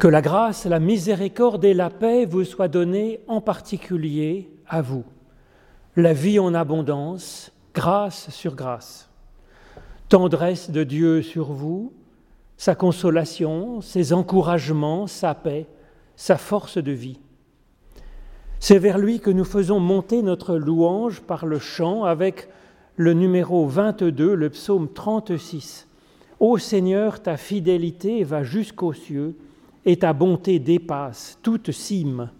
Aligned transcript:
Que 0.00 0.08
la 0.08 0.22
grâce, 0.22 0.64
la 0.64 0.80
miséricorde 0.80 1.62
et 1.62 1.74
la 1.74 1.90
paix 1.90 2.24
vous 2.24 2.44
soient 2.44 2.68
données 2.68 3.20
en 3.28 3.42
particulier 3.42 4.48
à 4.66 4.80
vous. 4.80 5.04
La 5.94 6.14
vie 6.14 6.38
en 6.38 6.54
abondance, 6.54 7.52
grâce 7.74 8.30
sur 8.30 8.54
grâce. 8.54 9.10
Tendresse 10.08 10.70
de 10.70 10.84
Dieu 10.84 11.20
sur 11.20 11.52
vous, 11.52 11.92
sa 12.56 12.74
consolation, 12.74 13.82
ses 13.82 14.14
encouragements, 14.14 15.06
sa 15.06 15.34
paix, 15.34 15.66
sa 16.16 16.38
force 16.38 16.78
de 16.78 16.92
vie. 16.92 17.20
C'est 18.58 18.78
vers 18.78 18.96
lui 18.96 19.20
que 19.20 19.30
nous 19.30 19.44
faisons 19.44 19.80
monter 19.80 20.22
notre 20.22 20.56
louange 20.56 21.20
par 21.20 21.44
le 21.44 21.58
chant 21.58 22.04
avec 22.04 22.48
le 22.96 23.12
numéro 23.12 23.66
22, 23.66 24.32
le 24.32 24.48
psaume 24.48 24.90
36. 24.90 25.86
Ô 26.38 26.56
Seigneur, 26.56 27.20
ta 27.20 27.36
fidélité 27.36 28.24
va 28.24 28.42
jusqu'aux 28.42 28.94
cieux 28.94 29.36
et 29.84 29.98
ta 29.98 30.12
bonté 30.12 30.58
dépasse 30.58 31.38
toute 31.42 31.70
cime. 31.72 32.30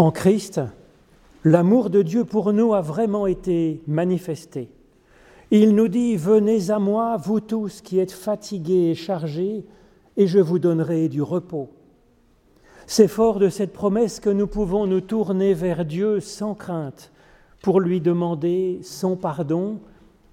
En 0.00 0.12
Christ, 0.12 0.62
l'amour 1.44 1.90
de 1.90 2.00
Dieu 2.00 2.24
pour 2.24 2.54
nous 2.54 2.72
a 2.72 2.80
vraiment 2.80 3.26
été 3.26 3.82
manifesté. 3.86 4.70
Il 5.50 5.74
nous 5.74 5.88
dit, 5.88 6.16
venez 6.16 6.70
à 6.70 6.78
moi, 6.78 7.18
vous 7.18 7.40
tous 7.40 7.82
qui 7.82 7.98
êtes 7.98 8.10
fatigués 8.10 8.92
et 8.92 8.94
chargés, 8.94 9.62
et 10.16 10.26
je 10.26 10.38
vous 10.38 10.58
donnerai 10.58 11.10
du 11.10 11.20
repos. 11.20 11.68
C'est 12.86 13.08
fort 13.08 13.38
de 13.38 13.50
cette 13.50 13.74
promesse 13.74 14.20
que 14.20 14.30
nous 14.30 14.46
pouvons 14.46 14.86
nous 14.86 15.02
tourner 15.02 15.52
vers 15.52 15.84
Dieu 15.84 16.20
sans 16.20 16.54
crainte 16.54 17.12
pour 17.60 17.78
lui 17.78 18.00
demander 18.00 18.80
son 18.82 19.16
pardon 19.16 19.80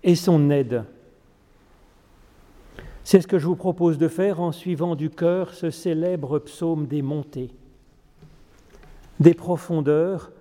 et 0.02 0.16
son 0.16 0.50
aide. 0.50 0.86
C'est 3.04 3.20
ce 3.20 3.28
que 3.28 3.38
je 3.38 3.48
vous 3.48 3.58
propose 3.58 3.98
de 3.98 4.08
faire 4.08 4.40
en 4.40 4.54
suivant 4.54 4.96
du 4.96 5.10
cœur 5.10 5.54
ce 5.54 5.72
célèbre 5.72 6.40
psaume 6.40 6.88
des 6.88 7.02
montées. 7.02 7.52
Des 9.20 9.34
profondeurs, 9.34 10.32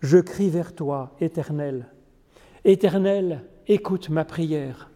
je 0.00 0.18
crie 0.18 0.50
vers 0.50 0.74
toi, 0.74 1.14
Éternel. 1.20 1.86
Éternel, 2.64 3.42
écoute 3.66 4.08
ma 4.08 4.24
prière. 4.24 4.90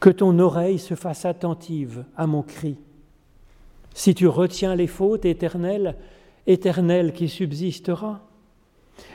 Que 0.00 0.10
ton 0.10 0.38
oreille 0.38 0.78
se 0.78 0.94
fasse 0.94 1.24
attentive 1.24 2.04
à 2.16 2.26
mon 2.26 2.42
cri. 2.42 2.76
Si 3.94 4.14
tu 4.14 4.26
retiens 4.26 4.74
les 4.74 4.86
fautes, 4.86 5.24
Éternel, 5.24 5.96
éternel 6.46 7.12
qui 7.12 7.28
subsistera. 7.28 8.20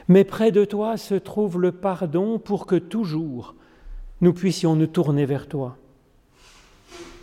Mais 0.07 0.23
près 0.23 0.51
de 0.51 0.65
toi 0.65 0.97
se 0.97 1.15
trouve 1.15 1.59
le 1.59 1.71
pardon 1.71 2.39
pour 2.39 2.65
que 2.65 2.75
toujours 2.75 3.55
nous 4.21 4.33
puissions 4.33 4.75
nous 4.75 4.87
tourner 4.87 5.25
vers 5.25 5.47
toi. 5.47 5.77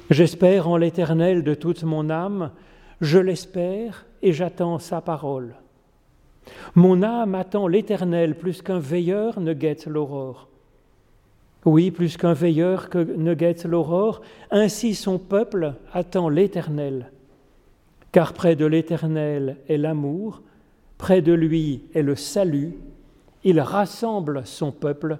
J'espère 0.08 0.68
en 0.68 0.76
l'Éternel 0.76 1.42
de 1.42 1.54
toute 1.54 1.82
mon 1.82 2.08
âme, 2.10 2.52
je 3.00 3.18
l'espère 3.18 4.06
et 4.22 4.32
j'attends 4.32 4.78
sa 4.78 5.00
parole. 5.00 5.54
Mon 6.74 7.02
âme 7.02 7.34
attend 7.34 7.68
l'Éternel 7.68 8.36
plus 8.36 8.62
qu'un 8.62 8.78
veilleur 8.78 9.40
ne 9.40 9.52
guette 9.52 9.86
l'aurore. 9.86 10.48
Oui, 11.64 11.90
plus 11.90 12.16
qu'un 12.16 12.32
veilleur 12.32 12.90
que 12.90 12.98
ne 12.98 13.34
guette 13.34 13.64
l'aurore, 13.64 14.22
ainsi 14.50 14.94
son 14.94 15.18
peuple 15.18 15.74
attend 15.92 16.28
l'Éternel. 16.28 17.10
Car 18.12 18.32
près 18.32 18.54
de 18.54 18.66
l'Éternel 18.66 19.56
est 19.68 19.76
l'amour, 19.76 20.42
près 20.96 21.22
de 21.22 21.32
lui 21.32 21.82
est 21.94 22.02
le 22.02 22.14
salut, 22.14 22.76
il 23.42 23.60
rassemble 23.60 24.42
son 24.44 24.72
peuple, 24.72 25.18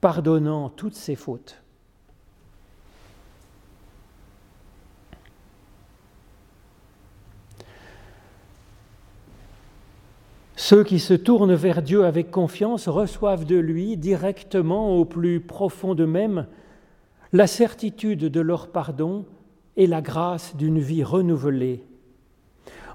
pardonnant 0.00 0.68
toutes 0.68 0.94
ses 0.94 1.14
fautes. 1.14 1.61
Ceux 10.64 10.84
qui 10.84 11.00
se 11.00 11.14
tournent 11.14 11.56
vers 11.56 11.82
Dieu 11.82 12.04
avec 12.04 12.30
confiance 12.30 12.86
reçoivent 12.86 13.46
de 13.46 13.56
lui 13.56 13.96
directement 13.96 14.96
au 14.96 15.04
plus 15.04 15.40
profond 15.40 15.96
d'eux-mêmes 15.96 16.46
la 17.32 17.48
certitude 17.48 18.26
de 18.26 18.40
leur 18.40 18.68
pardon 18.68 19.24
et 19.76 19.88
la 19.88 20.00
grâce 20.00 20.54
d'une 20.54 20.78
vie 20.78 21.02
renouvelée. 21.02 21.82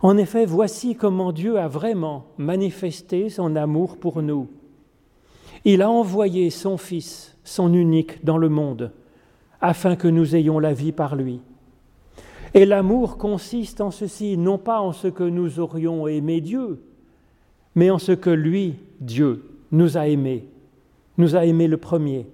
En 0.02 0.18
effet, 0.18 0.46
voici 0.46 0.96
comment 0.96 1.34
Dieu 1.34 1.60
a 1.60 1.68
vraiment 1.68 2.28
manifesté 2.38 3.30
son 3.30 3.58
amour 3.58 3.98
pour 3.98 4.22
nous. 4.22 4.48
Il 5.66 5.82
a 5.82 5.90
envoyé 5.90 6.50
son 6.52 6.78
Fils, 6.78 7.36
son 7.44 7.74
unique, 7.74 8.24
dans 8.24 8.38
le 8.38 8.48
monde, 8.48 8.94
afin 9.60 9.98
que 9.98 10.08
nous 10.08 10.38
ayons 10.38 10.60
la 10.60 10.72
vie 10.72 10.94
par 10.94 11.18
lui. 11.18 11.42
Et 12.54 12.66
l'amour 12.66 13.18
consiste 13.18 13.82
en 13.82 13.92
ceci, 13.92 14.38
non 14.38 14.58
pas 14.58 14.80
en 14.80 14.94
ce 14.94 15.10
que 15.10 15.26
nous 15.26 15.60
aurions 15.60 16.08
aimé 16.08 16.40
Dieu, 16.40 16.80
mais 17.78 17.92
en 17.92 18.00
ce 18.00 18.12
que 18.12 18.32
lui, 18.32 18.74
Dieu, 19.02 19.44
nous 19.72 20.00
a 20.00 20.08
aimés, 20.08 20.48
nous 21.20 21.36
a 21.36 21.46
aimés 21.46 21.68
le 21.68 21.78
premier, 21.78 22.26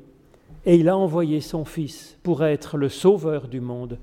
et 0.65 0.77
il 0.77 0.87
a 0.87 0.95
envoyé 0.95 1.41
son 1.41 1.65
Fils 1.65 2.17
pour 2.23 2.45
être 2.45 2.77
le 2.77 2.87
sauveur 2.87 3.49
du 3.49 3.59
monde 3.59 3.97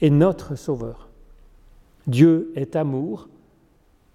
et 0.00 0.08
notre 0.08 0.54
sauveur. 0.54 1.10
Dieu 2.06 2.52
est 2.56 2.74
amour. 2.74 3.28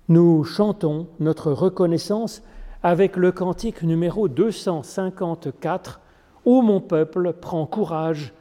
Nous 0.10 0.44
chantons 0.46 1.06
notre 1.20 1.52
reconnaissance 1.52 2.42
avec 2.82 3.18
le 3.18 3.32
cantique 3.32 3.84
numéro 3.84 4.28
254, 4.28 6.02
Ô 6.44 6.64
mon 6.64 6.82
peuple, 6.82 7.34
prends 7.40 7.68
courage 7.68 8.34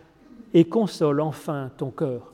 et 0.54 0.64
console 0.64 1.20
enfin 1.20 1.70
ton 1.76 1.90
cœur. 1.90 2.32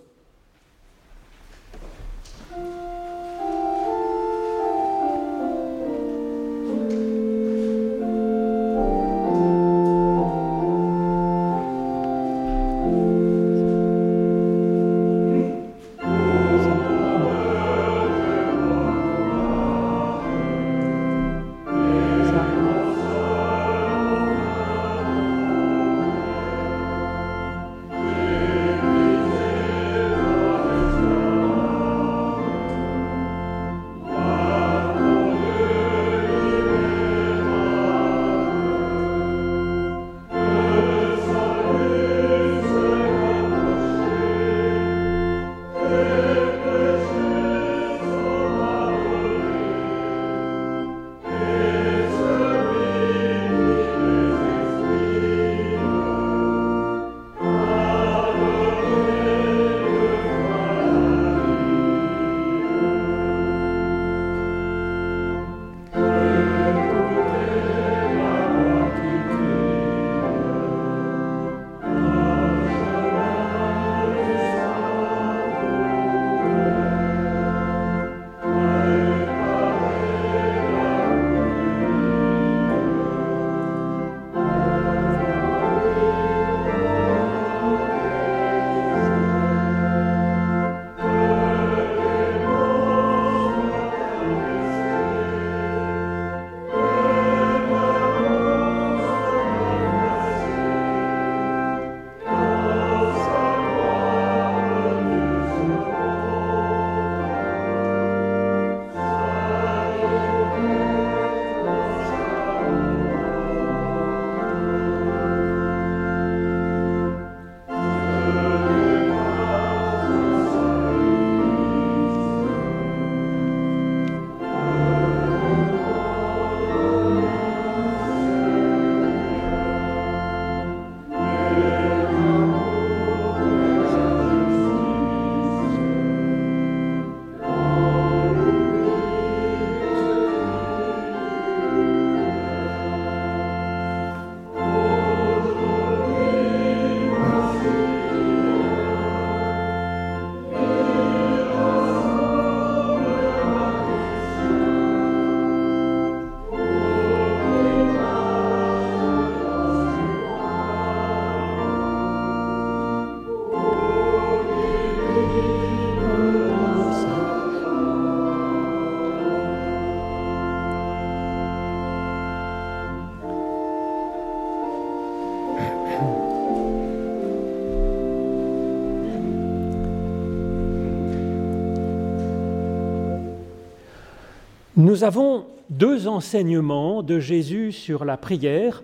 Nous 184.83 185.05
avons 185.05 185.47
deux 185.71 186.09
enseignements 186.09 187.05
de 187.05 187.21
Jésus 187.21 187.71
sur 187.71 188.05
la 188.05 188.17
prière. 188.17 188.83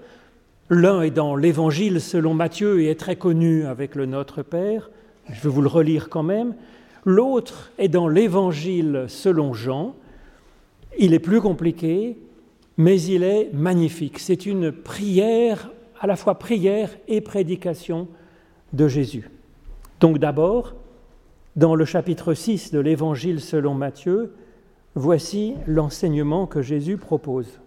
L'un 0.71 1.03
est 1.03 1.11
dans 1.11 1.35
l'Évangile 1.35 2.01
selon 2.01 2.35
Matthieu 2.35 2.81
et 2.81 2.87
est 2.87 3.01
très 3.01 3.17
connu 3.17 3.65
avec 3.65 3.97
le 3.97 4.07
Notre 4.07 4.43
Père. 4.43 4.91
Je 5.29 5.41
vais 5.41 5.49
vous 5.49 5.61
le 5.61 5.67
relire 5.67 6.09
quand 6.09 6.23
même. 6.23 6.55
L'autre 7.05 7.73
est 7.79 7.89
dans 7.89 8.07
l'Évangile 8.07 9.07
selon 9.09 9.55
Jean. 9.55 9.97
Il 11.01 11.15
est 11.15 11.19
plus 11.19 11.41
compliqué, 11.41 12.17
mais 12.77 13.03
il 13.03 13.25
est 13.25 13.51
magnifique. 13.53 14.21
C'est 14.21 14.47
une 14.47 14.71
prière, 14.71 15.69
à 15.99 16.07
la 16.07 16.15
fois 16.15 16.39
prière 16.39 16.91
et 17.09 17.21
prédication 17.21 18.07
de 18.73 18.87
Jésus. 18.87 19.29
Donc 19.99 20.19
d'abord, 20.19 20.77
dans 21.57 21.75
le 21.75 21.85
chapitre 21.85 22.35
6 22.35 22.71
de 22.71 22.79
l'Évangile 22.79 23.41
selon 23.41 23.75
Matthieu, 23.75 24.33
voici 24.99 25.55
l'enseignement 25.67 26.47
que 26.47 26.63
Jésus 26.63 26.97
propose. 26.97 27.61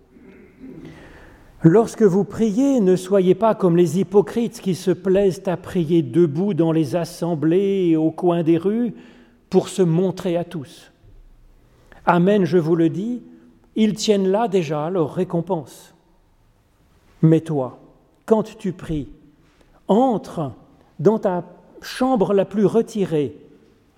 Lorsque 1.64 2.02
vous 2.02 2.24
priez, 2.24 2.80
ne 2.80 2.96
soyez 2.96 3.36
pas 3.36 3.54
comme 3.54 3.78
les 3.78 4.00
hypocrites 4.00 4.62
qui 4.62 4.74
se 4.74 4.92
plaisent 4.92 5.44
à 5.46 5.58
prier 5.58 6.02
debout 6.02 6.54
dans 6.54 6.72
les 6.72 6.96
assemblées 6.96 7.90
et 7.90 7.98
au 7.98 8.10
coin 8.10 8.42
des 8.42 8.58
rues 8.58 8.94
pour 9.50 9.70
se 9.70 9.82
montrer 9.84 10.38
à 10.38 10.44
tous. 10.44 10.92
Amen, 12.06 12.46
je 12.46 12.58
vous 12.58 12.76
le 12.76 12.90
dis, 12.90 13.22
ils 13.76 13.94
tiennent 13.94 14.30
là 14.30 14.48
déjà 14.48 14.90
leur 14.90 15.14
récompense. 15.14 15.94
Mais 17.22 17.42
toi, 17.42 17.80
quand 18.26 18.58
tu 18.58 18.72
pries, 18.74 19.10
entre 19.88 20.54
dans 21.00 21.20
ta 21.20 21.44
chambre 21.82 22.34
la 22.34 22.46
plus 22.46 22.66
retirée, 22.66 23.36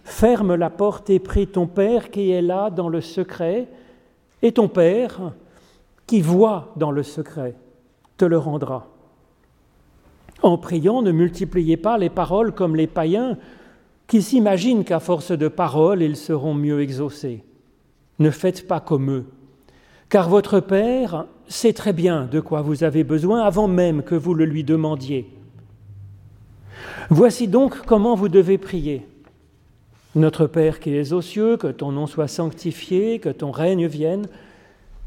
ferme 0.03 0.55
la 0.55 0.69
porte 0.69 1.10
et 1.10 1.19
prie 1.19 1.48
ton 1.48 1.67
Père 1.67 2.12
qui 2.12 2.31
est 2.31 2.41
là 2.41 2.69
dans 2.69 2.89
le 2.89 3.01
secret, 3.01 3.67
et 4.41 4.51
ton 4.51 4.67
Père, 4.67 5.33
qui 6.07 6.22
voit 6.22 6.74
dans 6.75 6.91
le 6.91 7.03
secret 7.03 7.55
te 8.17 8.25
le 8.25 8.38
rendra. 8.38 8.88
En 10.41 10.57
priant, 10.57 11.01
ne 11.01 11.12
multipliez 11.12 11.77
pas 11.77 11.98
les 11.98 12.10
paroles 12.10 12.51
comme 12.51 12.75
les 12.75 12.88
païens 12.88 13.38
qui 14.07 14.22
s'imaginent 14.22 14.83
qu'à 14.83 15.00
force 15.00 15.31
de 15.31 15.48
paroles, 15.48 16.03
ils 16.03 16.17
seront 16.17 16.53
mieux 16.53 16.81
exaucés. 16.81 17.43
Ne 18.19 18.29
faites 18.29 18.67
pas 18.67 18.79
comme 18.79 19.10
eux, 19.10 19.25
car 20.10 20.29
votre 20.29 20.60
Père 20.60 21.25
sait 21.48 21.74
très 21.74 21.93
bien 21.93 22.25
de 22.25 22.39
quoi 22.39 22.62
vous 22.62 22.83
avez 22.83 23.03
besoin 23.03 23.41
avant 23.41 23.67
même 23.67 24.03
que 24.03 24.15
vous 24.15 24.33
le 24.33 24.45
lui 24.45 24.63
demandiez. 24.63 25.29
Voici 27.10 27.48
donc 27.48 27.86
comment 27.86 28.15
vous 28.15 28.29
devez 28.29 28.57
prier. 28.57 29.07
Notre 30.15 30.46
Père 30.46 30.79
qui 30.79 30.96
es 30.96 31.12
aux 31.12 31.22
cieux, 31.22 31.58
que 31.58 31.67
ton 31.67 31.91
nom 31.91 32.05
soit 32.05 32.27
sanctifié, 32.27 33.20
que 33.20 33.29
ton 33.29 33.50
règne 33.50 33.88
vienne, 33.88 34.27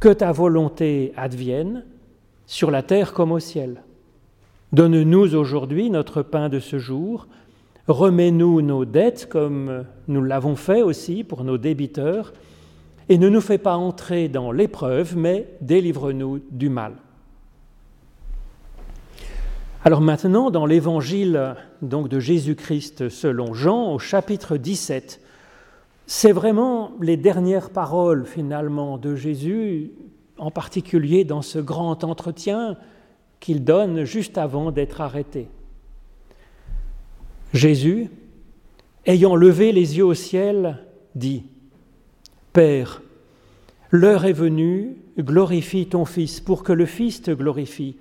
que 0.01 0.09
ta 0.09 0.33
volonté 0.33 1.13
advienne, 1.17 1.85
sur 2.47 2.71
la 2.71 2.83
terre 2.83 3.13
comme 3.13 3.33
au 3.33 3.39
ciel. 3.39 3.83
Donne-nous 4.73 5.37
aujourd'hui 5.37 5.91
notre 5.91 6.23
pain 6.23 6.49
de 6.49 6.59
ce 6.59 6.79
jour, 6.79 7.29
remets-nous 7.87 8.63
nos 8.63 8.85
dettes 8.85 9.29
comme 9.29 9.85
nous 10.09 10.23
l'avons 10.23 10.57
fait 10.57 10.83
aussi 10.83 11.23
pour 11.23 11.45
nos 11.45 11.57
débiteurs, 11.57 12.33
et 13.09 13.19
ne 13.19 13.29
nous 13.29 13.41
fais 13.41 13.59
pas 13.59 13.77
entrer 13.77 14.29
dans 14.29 14.51
l'épreuve, 14.51 15.17
mais 15.17 15.47
délivre-nous 15.61 16.41
du 16.51 16.69
mal. 16.69 16.95
Alors 19.87 20.01
maintenant, 20.01 20.51
dans 20.51 20.67
l'évangile 20.67 21.55
donc 21.81 22.09
de 22.09 22.19
Jésus-Christ 22.19 23.09
selon 23.09 23.55
Jean, 23.55 23.93
au 23.93 24.01
chapitre 24.01 24.57
17, 24.57 25.21
c'est 26.09 26.33
vraiment 26.33 26.91
les 27.01 27.17
dernières 27.17 27.71
paroles 27.71 28.27
finalement 28.27 28.99
de 28.99 29.15
Jésus, 29.15 29.93
en 30.39 30.51
particulier 30.51 31.23
dans 31.23 31.41
ce 31.41 31.61
grand 31.61 32.03
entretien 32.03 32.77
qu'il 33.39 33.63
donne 33.63 34.03
juste 34.03 34.39
avant 34.39 34.73
d'être 34.73 35.01
arrêté. 35.01 35.47
Jésus, 37.55 38.11
ayant 39.07 39.37
levé 39.37 39.71
les 39.71 39.99
yeux 39.99 40.07
au 40.07 40.15
ciel, 40.15 40.79
dit, 41.15 41.45
Père, 42.53 43.03
l'heure 43.93 44.25
est 44.25 44.33
venue, 44.33 44.97
glorifie 45.17 45.87
ton 45.87 46.05
Fils 46.05 46.41
pour 46.41 46.65
que 46.65 46.73
le 46.73 46.87
Fils 46.87 47.23
te 47.23 47.31
glorifie, 47.31 47.95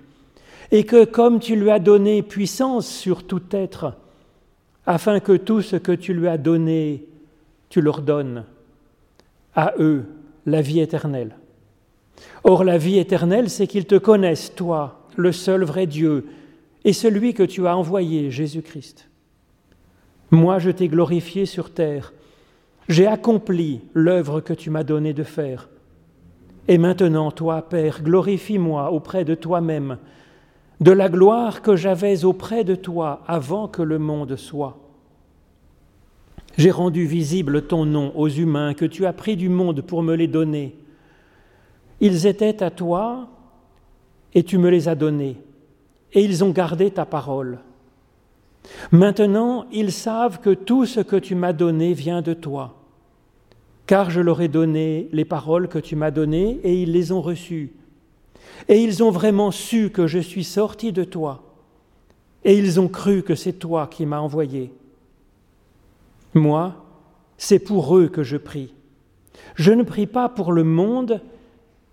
et 0.70 0.84
que 0.84 1.04
comme 1.04 1.40
tu 1.40 1.56
lui 1.56 1.70
as 1.70 1.78
donné 1.78 2.22
puissance 2.22 2.86
sur 2.86 3.26
tout 3.26 3.42
être, 3.50 3.94
afin 4.86 5.20
que 5.20 5.36
tout 5.36 5.62
ce 5.62 5.76
que 5.76 5.92
tu 5.92 6.14
lui 6.14 6.28
as 6.28 6.38
donné 6.38 7.06
tu 7.68 7.80
leur 7.80 8.02
donnes 8.02 8.44
à 9.54 9.74
eux 9.78 10.04
la 10.44 10.62
vie 10.62 10.80
éternelle. 10.80 11.36
Or 12.44 12.64
la 12.64 12.78
vie 12.78 12.98
éternelle, 12.98 13.50
c'est 13.50 13.66
qu'ils 13.66 13.86
te 13.86 13.96
connaissent, 13.96 14.54
toi, 14.54 15.06
le 15.16 15.32
seul 15.32 15.64
vrai 15.64 15.86
Dieu, 15.86 16.26
et 16.84 16.92
celui 16.92 17.34
que 17.34 17.42
tu 17.42 17.66
as 17.66 17.76
envoyé, 17.76 18.30
Jésus-Christ. 18.30 19.08
Moi, 20.30 20.58
je 20.58 20.70
t'ai 20.70 20.88
glorifié 20.88 21.46
sur 21.46 21.70
terre, 21.70 22.12
j'ai 22.88 23.06
accompli 23.06 23.80
l'œuvre 23.94 24.40
que 24.40 24.54
tu 24.54 24.70
m'as 24.70 24.84
donné 24.84 25.12
de 25.12 25.24
faire. 25.24 25.68
Et 26.68 26.78
maintenant, 26.78 27.30
toi, 27.30 27.62
Père, 27.62 28.02
glorifie-moi 28.02 28.90
auprès 28.90 29.24
de 29.24 29.34
toi-même, 29.34 29.98
de 30.80 30.90
la 30.90 31.08
gloire 31.08 31.62
que 31.62 31.76
j'avais 31.76 32.24
auprès 32.24 32.64
de 32.64 32.74
toi 32.74 33.22
avant 33.26 33.68
que 33.68 33.82
le 33.82 33.98
monde 33.98 34.36
soit. 34.36 34.78
J'ai 36.58 36.70
rendu 36.70 37.06
visible 37.06 37.62
ton 37.62 37.84
nom 37.84 38.12
aux 38.14 38.28
humains 38.28 38.74
que 38.74 38.84
tu 38.84 39.04
as 39.06 39.12
pris 39.12 39.36
du 39.36 39.48
monde 39.48 39.82
pour 39.82 40.02
me 40.02 40.14
les 40.14 40.26
donner. 40.26 40.74
Ils 42.00 42.26
étaient 42.26 42.62
à 42.62 42.70
toi 42.70 43.28
et 44.34 44.42
tu 44.42 44.58
me 44.58 44.68
les 44.68 44.88
as 44.88 44.94
donnés, 44.94 45.36
et 46.12 46.22
ils 46.22 46.44
ont 46.44 46.50
gardé 46.50 46.90
ta 46.90 47.06
parole. 47.06 47.58
Maintenant, 48.90 49.66
ils 49.72 49.92
savent 49.92 50.40
que 50.40 50.50
tout 50.50 50.84
ce 50.84 51.00
que 51.00 51.16
tu 51.16 51.34
m'as 51.34 51.54
donné 51.54 51.94
vient 51.94 52.20
de 52.20 52.34
toi, 52.34 52.74
car 53.86 54.10
je 54.10 54.20
leur 54.20 54.42
ai 54.42 54.48
donné 54.48 55.08
les 55.12 55.24
paroles 55.24 55.68
que 55.68 55.78
tu 55.78 55.96
m'as 55.96 56.10
données, 56.10 56.60
et 56.64 56.82
ils 56.82 56.92
les 56.92 57.12
ont 57.12 57.22
reçues. 57.22 57.72
Et 58.68 58.82
ils 58.82 59.02
ont 59.02 59.10
vraiment 59.10 59.50
su 59.50 59.90
que 59.90 60.06
je 60.06 60.18
suis 60.18 60.44
sorti 60.44 60.92
de 60.92 61.04
toi, 61.04 61.42
et 62.44 62.56
ils 62.56 62.80
ont 62.80 62.88
cru 62.88 63.22
que 63.22 63.34
c'est 63.34 63.54
toi 63.54 63.86
qui 63.86 64.06
m'as 64.06 64.20
envoyé. 64.20 64.72
Moi, 66.34 66.74
c'est 67.38 67.58
pour 67.58 67.96
eux 67.96 68.08
que 68.08 68.22
je 68.22 68.36
prie. 68.36 68.74
Je 69.54 69.72
ne 69.72 69.82
prie 69.82 70.06
pas 70.06 70.28
pour 70.28 70.52
le 70.52 70.64
monde, 70.64 71.20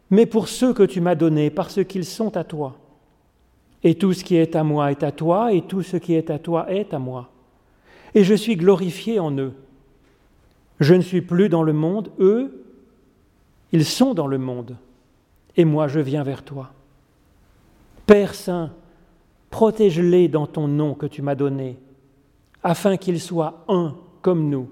mais 0.09 0.25
pour 0.25 0.47
ceux 0.47 0.73
que 0.73 0.83
tu 0.83 1.01
m'as 1.01 1.15
donnés, 1.15 1.49
parce 1.49 1.83
qu'ils 1.83 2.05
sont 2.05 2.35
à 2.37 2.43
toi. 2.43 2.77
Et 3.83 3.95
tout 3.95 4.13
ce 4.13 4.23
qui 4.23 4.35
est 4.35 4.55
à 4.55 4.63
moi 4.63 4.91
est 4.91 5.03
à 5.03 5.11
toi, 5.11 5.53
et 5.53 5.61
tout 5.61 5.81
ce 5.81 5.97
qui 5.97 6.13
est 6.13 6.29
à 6.29 6.39
toi 6.39 6.71
est 6.71 6.93
à 6.93 6.99
moi. 6.99 7.29
Et 8.15 8.23
je 8.23 8.33
suis 8.33 8.55
glorifié 8.55 9.19
en 9.19 9.35
eux. 9.37 9.53
Je 10.79 10.93
ne 10.93 11.01
suis 11.01 11.21
plus 11.21 11.49
dans 11.49 11.63
le 11.63 11.73
monde, 11.73 12.11
eux, 12.19 12.63
ils 13.71 13.85
sont 13.85 14.13
dans 14.13 14.27
le 14.27 14.37
monde, 14.37 14.75
et 15.55 15.65
moi 15.65 15.87
je 15.87 15.99
viens 15.99 16.23
vers 16.23 16.43
toi. 16.43 16.71
Père 18.05 18.35
Saint, 18.35 18.71
protège-les 19.49 20.27
dans 20.27 20.47
ton 20.47 20.67
nom 20.67 20.93
que 20.93 21.05
tu 21.05 21.21
m'as 21.21 21.35
donné, 21.35 21.77
afin 22.63 22.97
qu'ils 22.97 23.21
soient 23.21 23.63
un 23.67 23.95
comme 24.21 24.49
nous. 24.49 24.69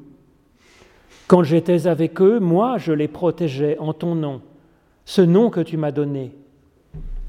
Quand 1.28 1.44
j'étais 1.44 1.88
avec 1.88 2.20
eux, 2.20 2.40
moi, 2.40 2.78
je 2.78 2.92
les 2.92 3.08
protégeais 3.08 3.78
en 3.78 3.94
ton 3.94 4.16
nom, 4.16 4.42
ce 5.06 5.22
nom 5.22 5.50
que 5.50 5.62
tu 5.62 5.78
m'as 5.78 5.92
donné. 5.92 6.36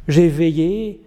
J'ai 0.09 0.29
veillé 0.29 1.03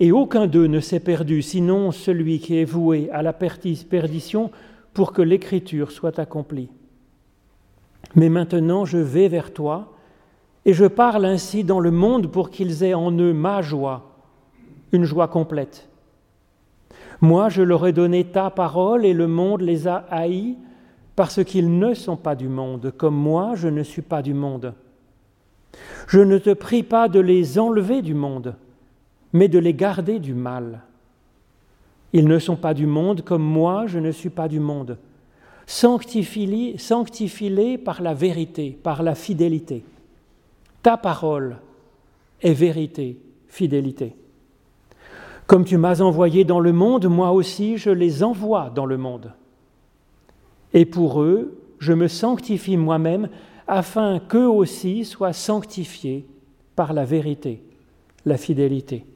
et 0.00 0.12
aucun 0.12 0.46
d'eux 0.46 0.66
ne 0.66 0.80
s'est 0.80 1.00
perdu, 1.00 1.40
sinon 1.40 1.90
celui 1.90 2.40
qui 2.40 2.58
est 2.58 2.64
voué 2.64 3.08
à 3.12 3.22
la 3.22 3.32
perdition 3.32 4.50
pour 4.92 5.12
que 5.12 5.22
l'écriture 5.22 5.90
soit 5.90 6.18
accomplie. 6.18 6.68
Mais 8.14 8.28
maintenant 8.28 8.84
je 8.84 8.98
vais 8.98 9.28
vers 9.28 9.52
toi, 9.52 9.93
et 10.66 10.72
je 10.72 10.86
parle 10.86 11.24
ainsi 11.24 11.64
dans 11.64 11.80
le 11.80 11.90
monde 11.90 12.28
pour 12.28 12.50
qu'ils 12.50 12.82
aient 12.82 12.94
en 12.94 13.12
eux 13.12 13.32
ma 13.32 13.60
joie, 13.62 14.16
une 14.92 15.04
joie 15.04 15.28
complète. 15.28 15.88
Moi, 17.20 17.48
je 17.48 17.62
leur 17.62 17.86
ai 17.86 17.92
donné 17.92 18.24
ta 18.24 18.50
parole 18.50 19.04
et 19.04 19.12
le 19.12 19.26
monde 19.26 19.60
les 19.60 19.86
a 19.86 20.04
haïs 20.10 20.56
parce 21.16 21.44
qu'ils 21.44 21.78
ne 21.78 21.94
sont 21.94 22.16
pas 22.16 22.34
du 22.34 22.48
monde, 22.48 22.92
comme 22.96 23.14
moi, 23.14 23.52
je 23.54 23.68
ne 23.68 23.82
suis 23.82 24.02
pas 24.02 24.22
du 24.22 24.34
monde. 24.34 24.74
Je 26.08 26.20
ne 26.20 26.38
te 26.38 26.52
prie 26.52 26.82
pas 26.82 27.08
de 27.08 27.20
les 27.20 27.58
enlever 27.58 28.02
du 28.02 28.14
monde, 28.14 28.54
mais 29.32 29.48
de 29.48 29.58
les 29.58 29.74
garder 29.74 30.18
du 30.18 30.34
mal. 30.34 30.80
Ils 32.12 32.28
ne 32.28 32.38
sont 32.38 32.56
pas 32.56 32.74
du 32.74 32.86
monde, 32.86 33.22
comme 33.22 33.42
moi, 33.42 33.86
je 33.86 33.98
ne 33.98 34.12
suis 34.12 34.30
pas 34.30 34.48
du 34.48 34.60
monde. 34.60 34.98
Sanctifie-les 35.66 36.78
par 37.78 38.02
la 38.02 38.14
vérité, 38.14 38.78
par 38.82 39.02
la 39.02 39.14
fidélité. 39.14 39.82
Ta 40.84 40.98
parole 40.98 41.56
est 42.42 42.52
vérité, 42.52 43.18
fidélité. 43.48 44.14
Comme 45.46 45.64
tu 45.64 45.78
m'as 45.78 46.02
envoyé 46.02 46.44
dans 46.44 46.60
le 46.60 46.74
monde, 46.74 47.06
moi 47.06 47.32
aussi 47.32 47.78
je 47.78 47.88
les 47.88 48.22
envoie 48.22 48.68
dans 48.68 48.84
le 48.84 48.98
monde. 48.98 49.32
Et 50.74 50.84
pour 50.84 51.22
eux, 51.22 51.58
je 51.78 51.94
me 51.94 52.06
sanctifie 52.06 52.76
moi-même 52.76 53.30
afin 53.66 54.18
qu'eux 54.18 54.46
aussi 54.46 55.06
soient 55.06 55.32
sanctifiés 55.32 56.26
par 56.76 56.92
la 56.92 57.06
vérité, 57.06 57.62
la 58.26 58.36
fidélité. 58.36 59.06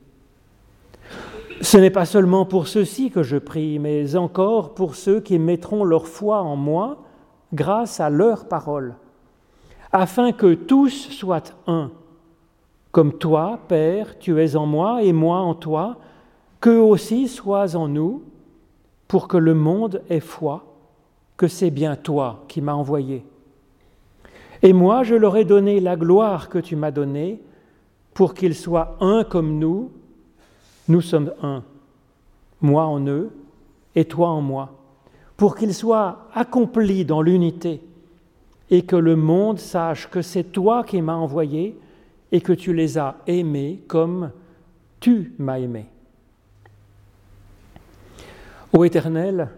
Ce 1.61 1.77
n'est 1.77 1.91
pas 1.91 2.07
seulement 2.07 2.47
pour 2.47 2.67
ceux-ci 2.67 3.11
que 3.11 3.23
je 3.23 3.37
prie, 3.37 3.79
mais 3.79 4.17
encore 4.17 4.75
pour 4.75 4.95
ceux 4.95 5.21
qui 5.21 5.39
mettront 5.39 5.85
leur 5.85 6.07
foi 6.07 6.41
en 6.41 6.57
moi 6.57 7.05
grâce 7.53 8.01
à 8.01 8.09
leur 8.09 8.49
parole, 8.49 8.95
afin 9.93 10.33
que 10.33 10.55
tous 10.55 11.11
soient 11.11 11.55
un, 11.67 11.91
comme 12.93 13.13
toi, 13.15 13.61
Père, 13.69 14.19
tu 14.19 14.41
es 14.41 14.57
en 14.57 14.67
moi 14.67 15.03
et 15.03 15.13
moi 15.13 15.39
en 15.39 15.55
toi, 15.55 15.99
qu'eux 16.61 16.81
aussi 16.81 17.29
soient 17.29 17.77
en 17.77 17.89
nous, 17.89 18.23
pour 19.07 19.29
que 19.29 19.37
le 19.37 19.55
monde 19.55 20.03
ait 20.11 20.21
foi 20.21 20.65
que 21.37 21.49
c'est 21.49 21.71
bien 21.71 21.97
toi 21.97 22.45
qui 22.49 22.61
m'as 22.61 22.75
envoyé. 22.75 23.25
Et 24.63 24.73
moi, 24.73 25.05
je 25.05 25.15
leur 25.15 25.37
ai 25.37 25.45
donné 25.45 25.81
la 25.81 25.97
gloire 25.97 26.49
que 26.49 26.59
tu 26.59 26.75
m'as 26.75 26.91
donnée, 26.91 27.41
pour 28.13 28.35
qu'ils 28.35 28.57
soient 28.57 28.97
un 29.01 29.23
comme 29.23 29.59
nous. 29.59 29.93
Nous 30.89 31.01
sommes 31.01 31.33
un, 31.43 31.63
moi 32.61 32.87
en 32.87 33.07
eux 33.07 33.31
et 33.95 34.05
toi 34.05 34.29
en 34.31 34.41
moi, 34.41 34.73
pour 35.37 35.55
qu'ils 35.55 35.75
soient 35.75 36.27
accomplis 36.35 37.05
dans 37.05 37.23
l'unité 37.23 37.81
et 38.71 38.83
que 38.83 38.97
le 38.97 39.17
monde 39.17 39.59
sache 39.59 40.09
que 40.09 40.23
c'est 40.23 40.45
toi 40.45 40.85
qui 40.85 41.01
m'as 41.01 41.15
envoyé 41.15 41.79
et 42.33 42.41
que 42.41 42.53
tu 42.53 42.75
les 42.75 42.99
as 42.99 43.17
aimés 43.27 43.83
comme 43.89 44.31
tu 45.01 45.33
m'as 45.39 45.59
aimé. 45.59 45.87
Ô 48.73 48.85
Éternel, 48.85 49.49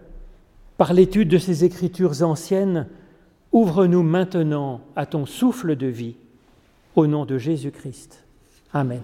par 0.77 0.93
l'étude 0.93 1.27
de 1.27 1.37
ces 1.37 1.65
écritures 1.65 2.23
anciennes, 2.23 2.87
ouvre-nous 3.51 4.03
maintenant 4.03 4.81
à 4.95 5.05
ton 5.05 5.25
souffle 5.25 5.75
de 5.75 5.87
vie, 5.87 6.15
au 6.95 7.07
nom 7.07 7.25
de 7.25 7.37
Jésus-Christ. 7.37 8.23
Amen. 8.73 9.01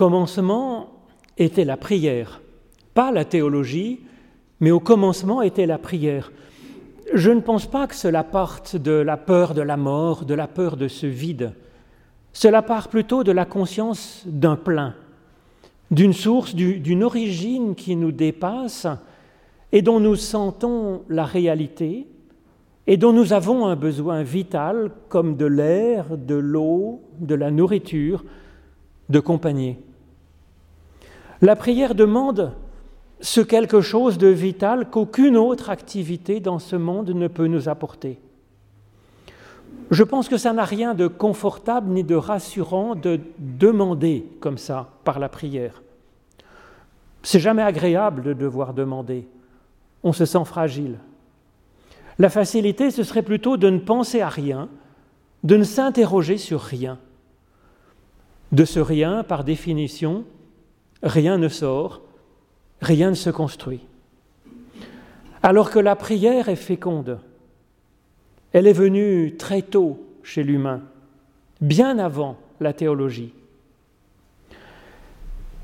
Commencement 0.00 0.88
était 1.36 1.66
la 1.66 1.76
prière, 1.76 2.40
pas 2.94 3.12
la 3.12 3.26
théologie, 3.26 4.00
mais 4.58 4.70
au 4.70 4.80
commencement 4.80 5.42
était 5.42 5.66
la 5.66 5.76
prière. 5.76 6.32
Je 7.12 7.30
ne 7.30 7.42
pense 7.42 7.66
pas 7.66 7.86
que 7.86 7.94
cela 7.94 8.24
parte 8.24 8.76
de 8.76 8.92
la 8.92 9.18
peur 9.18 9.52
de 9.52 9.60
la 9.60 9.76
mort, 9.76 10.24
de 10.24 10.32
la 10.32 10.48
peur 10.48 10.78
de 10.78 10.88
ce 10.88 11.06
vide. 11.06 11.52
Cela 12.32 12.62
part 12.62 12.88
plutôt 12.88 13.24
de 13.24 13.32
la 13.32 13.44
conscience 13.44 14.22
d'un 14.24 14.56
plein, 14.56 14.94
d'une 15.90 16.14
source, 16.14 16.54
d'une 16.54 17.04
origine 17.04 17.74
qui 17.74 17.94
nous 17.94 18.12
dépasse 18.12 18.86
et 19.70 19.82
dont 19.82 20.00
nous 20.00 20.16
sentons 20.16 21.02
la 21.10 21.26
réalité 21.26 22.06
et 22.86 22.96
dont 22.96 23.12
nous 23.12 23.34
avons 23.34 23.66
un 23.66 23.76
besoin 23.76 24.22
vital 24.22 24.92
comme 25.10 25.36
de 25.36 25.44
l'air, 25.44 26.16
de 26.16 26.36
l'eau, 26.36 27.02
de 27.18 27.34
la 27.34 27.50
nourriture, 27.50 28.24
de 29.10 29.20
compagnie. 29.20 29.76
La 31.42 31.56
prière 31.56 31.94
demande 31.94 32.52
ce 33.20 33.40
quelque 33.40 33.80
chose 33.80 34.18
de 34.18 34.28
vital 34.28 34.90
qu'aucune 34.90 35.36
autre 35.36 35.70
activité 35.70 36.40
dans 36.40 36.58
ce 36.58 36.76
monde 36.76 37.10
ne 37.10 37.28
peut 37.28 37.46
nous 37.46 37.68
apporter. 37.68 38.18
Je 39.90 40.02
pense 40.02 40.28
que 40.28 40.36
ça 40.36 40.52
n'a 40.52 40.64
rien 40.64 40.94
de 40.94 41.06
confortable 41.06 41.90
ni 41.90 42.04
de 42.04 42.14
rassurant 42.14 42.94
de 42.94 43.20
demander 43.38 44.26
comme 44.40 44.58
ça 44.58 44.90
par 45.04 45.18
la 45.18 45.28
prière. 45.28 45.82
C'est 47.22 47.40
jamais 47.40 47.62
agréable 47.62 48.22
de 48.22 48.32
devoir 48.32 48.72
demander. 48.72 49.26
On 50.02 50.12
se 50.12 50.24
sent 50.24 50.44
fragile. 50.44 50.98
La 52.18 52.30
facilité, 52.30 52.90
ce 52.90 53.02
serait 53.02 53.22
plutôt 53.22 53.56
de 53.56 53.68
ne 53.68 53.78
penser 53.78 54.20
à 54.20 54.28
rien, 54.28 54.68
de 55.42 55.56
ne 55.56 55.64
s'interroger 55.64 56.38
sur 56.38 56.60
rien. 56.60 56.98
De 58.52 58.64
ce 58.64 58.80
rien, 58.80 59.22
par 59.22 59.44
définition, 59.44 60.24
rien 61.02 61.38
ne 61.38 61.48
sort, 61.48 62.02
rien 62.80 63.10
ne 63.10 63.14
se 63.14 63.30
construit. 63.30 63.80
Alors 65.42 65.70
que 65.70 65.78
la 65.78 65.96
prière 65.96 66.48
est 66.48 66.56
féconde, 66.56 67.18
elle 68.52 68.66
est 68.66 68.72
venue 68.72 69.36
très 69.36 69.62
tôt 69.62 70.00
chez 70.22 70.42
l'humain, 70.42 70.82
bien 71.60 71.98
avant 71.98 72.36
la 72.60 72.72
théologie. 72.72 73.32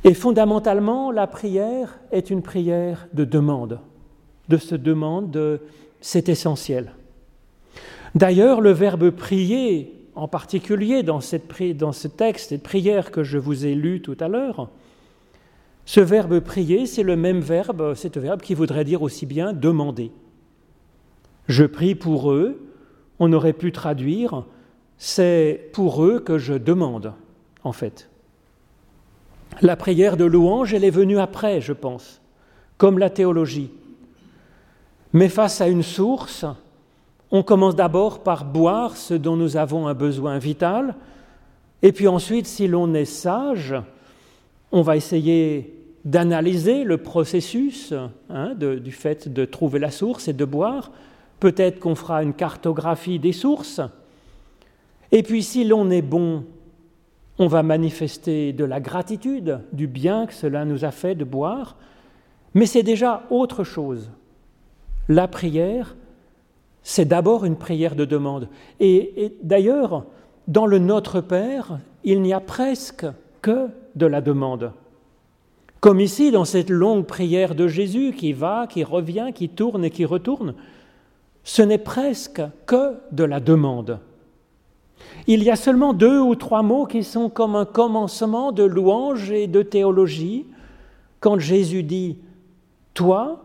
Et 0.05 0.15
fondamentalement, 0.15 1.11
la 1.11 1.27
prière 1.27 1.99
est 2.13 2.31
une 2.31 2.43
prière 2.43 3.09
de 3.13 3.25
demande, 3.25 3.81
de 4.49 4.57
se 4.57 4.77
demande, 4.77 5.61
c'est 6.01 6.29
essentiel. 6.29 6.93
D'ailleurs, 8.15 8.61
le 8.61 8.71
verbe 8.71 9.11
prier 9.11 9.93
en 10.15 10.29
particulier 10.29 11.03
dans, 11.03 11.21
cette, 11.21 11.47
dans 11.77 11.93
ce 11.93 12.09
texte, 12.09 12.49
cette 12.51 12.63
prière 12.63 13.11
que 13.11 13.23
je 13.23 13.37
vous 13.37 13.67
ai 13.67 13.75
lue 13.75 14.01
tout 14.01 14.17
à 14.21 14.29
l'heure, 14.29 14.71
ce 15.87 16.01
verbe 16.01 16.41
prier, 16.41 16.85
c'est 16.85 17.05
le 17.05 17.17
même 17.17 17.39
verbe, 17.39 17.95
c'est 17.95 18.19
verbe 18.19 18.43
qui 18.43 18.55
voudrait 18.55 18.85
dire 18.85 19.03
aussi 19.03 19.25
bien 19.25 19.53
demander. 19.53 20.11
Je 21.47 21.65
prie 21.65 21.95
pour 21.95 22.33
eux, 22.33 22.61
on 23.21 23.33
aurait 23.33 23.53
pu 23.53 23.71
traduire, 23.71 24.45
c'est 24.99 25.71
pour 25.73 26.05
eux 26.05 26.19
que 26.19 26.39
je 26.39 26.55
demande, 26.55 27.13
en 27.63 27.73
fait. 27.73 28.11
La 29.63 29.77
prière 29.77 30.17
de 30.17 30.25
louange, 30.25 30.75
elle 30.75 30.85
est 30.85 30.91
venue 30.91 31.21
après, 31.21 31.61
je 31.61 31.73
pense, 31.73 32.21
comme 32.79 32.99
la 32.99 33.09
théologie. 33.09 33.71
Mais 35.13 35.29
face 35.29 35.61
à 35.61 35.69
une 35.69 35.85
source, 35.85 36.45
on 37.31 37.45
commence 37.45 37.77
d'abord 37.77 38.25
par 38.25 38.45
boire 38.45 38.97
ce 38.97 39.15
dont 39.15 39.37
nous 39.37 39.57
avons 39.57 39.87
un 39.87 39.95
besoin 39.95 40.39
vital, 40.39 40.97
et 41.83 41.93
puis 41.93 42.09
ensuite, 42.09 42.49
si 42.49 42.67
l'on 42.67 42.93
est 42.93 43.05
sage, 43.05 43.77
on 44.73 44.83
va 44.83 44.97
essayer 44.97 45.76
d'analyser 46.07 46.85
le 46.85 46.99
processus 46.99 47.93
hein, 48.31 48.55
du 48.55 48.93
fait 48.93 49.29
de 49.29 49.45
trouver 49.45 49.81
la 49.81 49.91
source 49.91 50.29
et 50.29 50.33
de 50.33 50.45
boire. 50.45 50.93
Peut-être 51.41 51.81
qu'on 51.81 51.97
fera 51.97 52.23
une 52.23 52.33
cartographie 52.33 53.19
des 53.19 53.33
sources. 53.33 53.81
Et 55.13 55.23
puis 55.23 55.43
si 55.43 55.65
l'on 55.65 55.91
est 55.91 56.03
bon, 56.03 56.45
on 57.39 57.49
va 57.49 57.63
manifester 57.63 58.53
de 58.53 58.65
la 58.65 58.81
gratitude, 58.81 59.61
du 59.73 59.89
bien 59.89 60.27
que 60.27 60.33
cela 60.33 60.65
nous 60.65 60.85
a 60.85 60.93
fait 60.93 61.17
de 61.17 61.25
boire. 61.25 61.77
Mais 62.55 62.67
c'est 62.67 62.85
déjà 62.85 63.25
autre 63.29 63.65
chose. 63.65 64.11
La 65.09 65.29
prière, 65.29 65.97
c'est 66.83 67.05
d'abord 67.05 67.45
une 67.45 67.57
prière 67.57 67.97
de 67.97 68.05
demande. 68.05 68.49
Et, 68.79 69.37
d'ailleurs, 69.43 70.07
dans 70.47 70.67
le 70.67 70.79
Notre 70.79 71.21
Père, 71.21 71.81
il 72.05 72.23
n'y 72.23 72.33
a 72.33 72.41
presque 72.41 73.07
que 73.43 73.69
de 73.97 74.07
la 74.07 74.21
demande. 74.21 74.73
Comme 75.81 76.01
ici, 76.01 76.31
dans 76.31 76.45
cette 76.45 76.71
longue 76.71 77.07
prière 77.07 77.55
de 77.55 77.69
Jésus 77.69 78.13
qui 78.17 78.33
va, 78.33 78.67
qui 78.67 78.83
revient, 78.83 79.31
qui 79.35 79.49
tourne 79.49 79.85
et 79.85 79.91
qui 79.91 80.05
retourne, 80.05 80.55
ce 81.45 81.63
n'est 81.63 81.79
presque 81.79 82.43
que 82.67 82.95
de 83.13 83.25
la 83.25 83.41
demande. 83.41 84.01
Il 85.27 85.43
y 85.43 85.51
a 85.51 85.57
seulement 85.57 85.93
deux 85.93 86.21
ou 86.21 86.35
trois 86.35 86.63
mots 86.63 86.87
qui 86.87 87.05
sont 87.05 87.29
comme 87.29 87.57
un 87.57 87.65
commencement 87.65 88.53
de 88.53 88.65
louange 88.65 89.31
et 89.31 89.47
de 89.47 89.63
théologie. 89.63 90.47
Quand 91.21 91.39
Jésus 91.39 91.83
dit 91.83 92.19
Toi, 92.95 93.45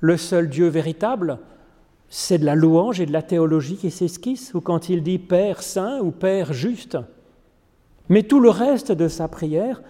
le 0.00 0.16
seul 0.16 0.48
Dieu 0.48 0.68
véritable, 0.68 1.38
c'est 2.08 2.38
de 2.38 2.44
la 2.44 2.54
louange 2.54 3.00
et 3.00 3.06
de 3.06 3.12
la 3.12 3.22
théologie 3.22 3.76
qui 3.76 3.90
s'esquissent, 3.90 4.52
ou 4.54 4.60
quand 4.60 4.88
il 4.88 5.02
dit 5.02 5.18
Père 5.18 5.62
saint 5.62 6.00
ou 6.00 6.10
Père 6.10 6.52
juste. 6.52 6.98
Mais 8.08 8.24
tout 8.24 8.40
le 8.40 8.50
reste 8.50 8.90
de 8.90 9.06
sa 9.06 9.28
prière, 9.28 9.82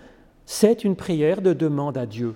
c'est 0.52 0.82
une 0.82 0.96
prière 0.96 1.42
de 1.42 1.52
demande 1.52 1.96
à 1.96 2.06
Dieu. 2.06 2.34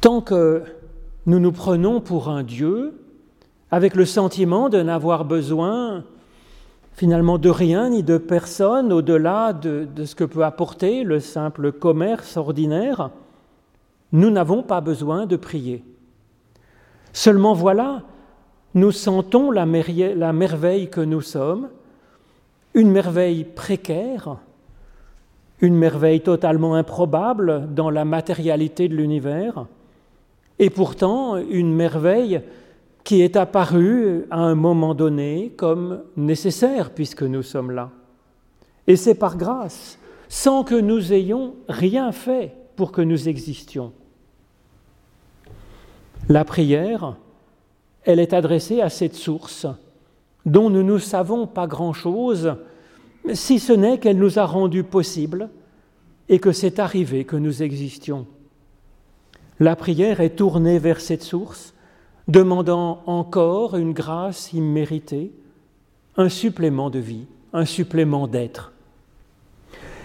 Tant 0.00 0.22
que 0.22 0.62
nous 1.26 1.38
nous 1.38 1.52
prenons 1.52 2.00
pour 2.00 2.30
un 2.30 2.42
Dieu, 2.42 2.98
avec 3.70 3.94
le 3.94 4.06
sentiment 4.06 4.70
de 4.70 4.80
n'avoir 4.80 5.26
besoin 5.26 6.04
finalement 6.94 7.36
de 7.36 7.50
rien 7.50 7.90
ni 7.90 8.02
de 8.02 8.16
personne 8.16 8.90
au-delà 8.90 9.52
de, 9.52 9.86
de, 9.94 10.06
ce 10.06 10.14
que 10.14 10.24
peut 10.24 10.46
apporter 10.46 11.04
le 11.04 11.20
simple 11.20 11.72
commerce 11.72 12.38
ordinaire, 12.38 13.10
nous 14.12 14.30
n'avons 14.30 14.62
pas 14.62 14.80
besoin 14.80 15.26
de 15.26 15.36
prier. 15.36 15.84
Seulement 17.12 17.52
voilà, 17.52 18.00
nous 18.72 18.92
sentons 18.92 19.50
la, 19.50 19.66
merveille 19.66 20.88
que 20.88 21.02
nous 21.02 21.20
sommes, 21.20 21.68
une 22.72 22.90
merveille 22.90 23.44
précaire, 23.44 24.38
une 25.62 25.76
merveille 25.76 26.20
totalement 26.20 26.74
improbable 26.74 27.72
dans 27.72 27.88
la 27.88 28.04
matérialité 28.04 28.88
de 28.88 28.96
l'univers, 28.96 29.66
et 30.58 30.68
pourtant 30.68 31.36
une 31.36 31.72
merveille 31.72 32.42
qui 33.04 33.22
est 33.22 33.36
apparue 33.36 34.26
à 34.30 34.40
un 34.40 34.54
moment 34.54 34.94
donné 34.94 35.52
comme 35.56 36.02
nécessaire 36.16 36.90
puisque 36.90 37.22
nous 37.22 37.42
sommes 37.42 37.70
là. 37.70 37.90
Et 38.86 38.96
c'est 38.96 39.14
par 39.14 39.36
grâce, 39.36 39.98
sans 40.28 40.64
que 40.64 40.74
nous 40.74 41.12
ayons 41.12 41.54
rien 41.68 42.12
fait 42.12 42.54
pour 42.76 42.92
que 42.92 43.02
nous 43.02 43.28
existions. 43.28 43.92
La 46.28 46.44
prière, 46.44 47.16
elle 48.04 48.20
est 48.20 48.32
adressée 48.32 48.80
à 48.80 48.88
cette 48.88 49.14
source 49.14 49.66
dont 50.44 50.70
nous 50.70 50.82
ne 50.82 50.98
savons 50.98 51.46
pas 51.46 51.66
grand-chose, 51.66 52.56
si 53.34 53.58
ce 53.58 53.72
n'est 53.72 53.98
qu'elle 53.98 54.18
nous 54.18 54.38
a 54.38 54.44
rendu 54.44 54.82
possible 54.82 55.48
et 56.28 56.38
que 56.38 56.52
c'est 56.52 56.78
arrivé 56.78 57.24
que 57.24 57.36
nous 57.36 57.62
existions. 57.62 58.26
La 59.60 59.76
prière 59.76 60.20
est 60.20 60.36
tournée 60.36 60.78
vers 60.78 61.00
cette 61.00 61.22
source, 61.22 61.74
demandant 62.28 63.02
encore 63.06 63.76
une 63.76 63.92
grâce 63.92 64.52
imméritée, 64.52 65.32
un 66.16 66.28
supplément 66.28 66.90
de 66.90 66.98
vie, 66.98 67.26
un 67.52 67.64
supplément 67.64 68.26
d'être. 68.26 68.72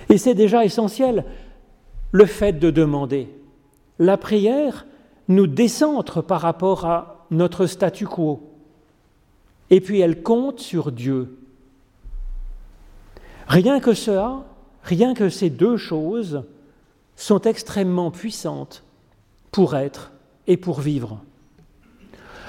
Et 0.09 0.17
c'est 0.17 0.35
déjà 0.35 0.63
essentiel, 0.63 1.25
le 2.11 2.25
fait 2.25 2.53
de 2.53 2.71
demander. 2.71 3.29
La 3.99 4.17
prière 4.17 4.85
nous 5.27 5.47
décentre 5.47 6.21
par 6.21 6.41
rapport 6.41 6.85
à 6.85 7.25
notre 7.31 7.65
statu 7.65 8.05
quo. 8.05 8.41
Et 9.69 9.81
puis 9.81 9.99
elle 9.99 10.23
compte 10.23 10.59
sur 10.59 10.91
Dieu. 10.91 11.37
Rien 13.47 13.79
que 13.79 13.93
cela, 13.93 14.43
rien 14.83 15.13
que 15.13 15.29
ces 15.29 15.49
deux 15.49 15.77
choses 15.77 16.43
sont 17.15 17.41
extrêmement 17.41 18.11
puissantes 18.11 18.83
pour 19.51 19.75
être 19.75 20.11
et 20.47 20.57
pour 20.57 20.81
vivre. 20.81 21.19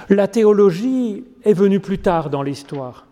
La 0.09 0.27
théologie 0.27 1.25
est 1.45 1.53
venue 1.53 1.81
plus 1.81 1.99
tard 1.99 2.31
dans 2.31 2.43
l'histoire. 2.43 3.07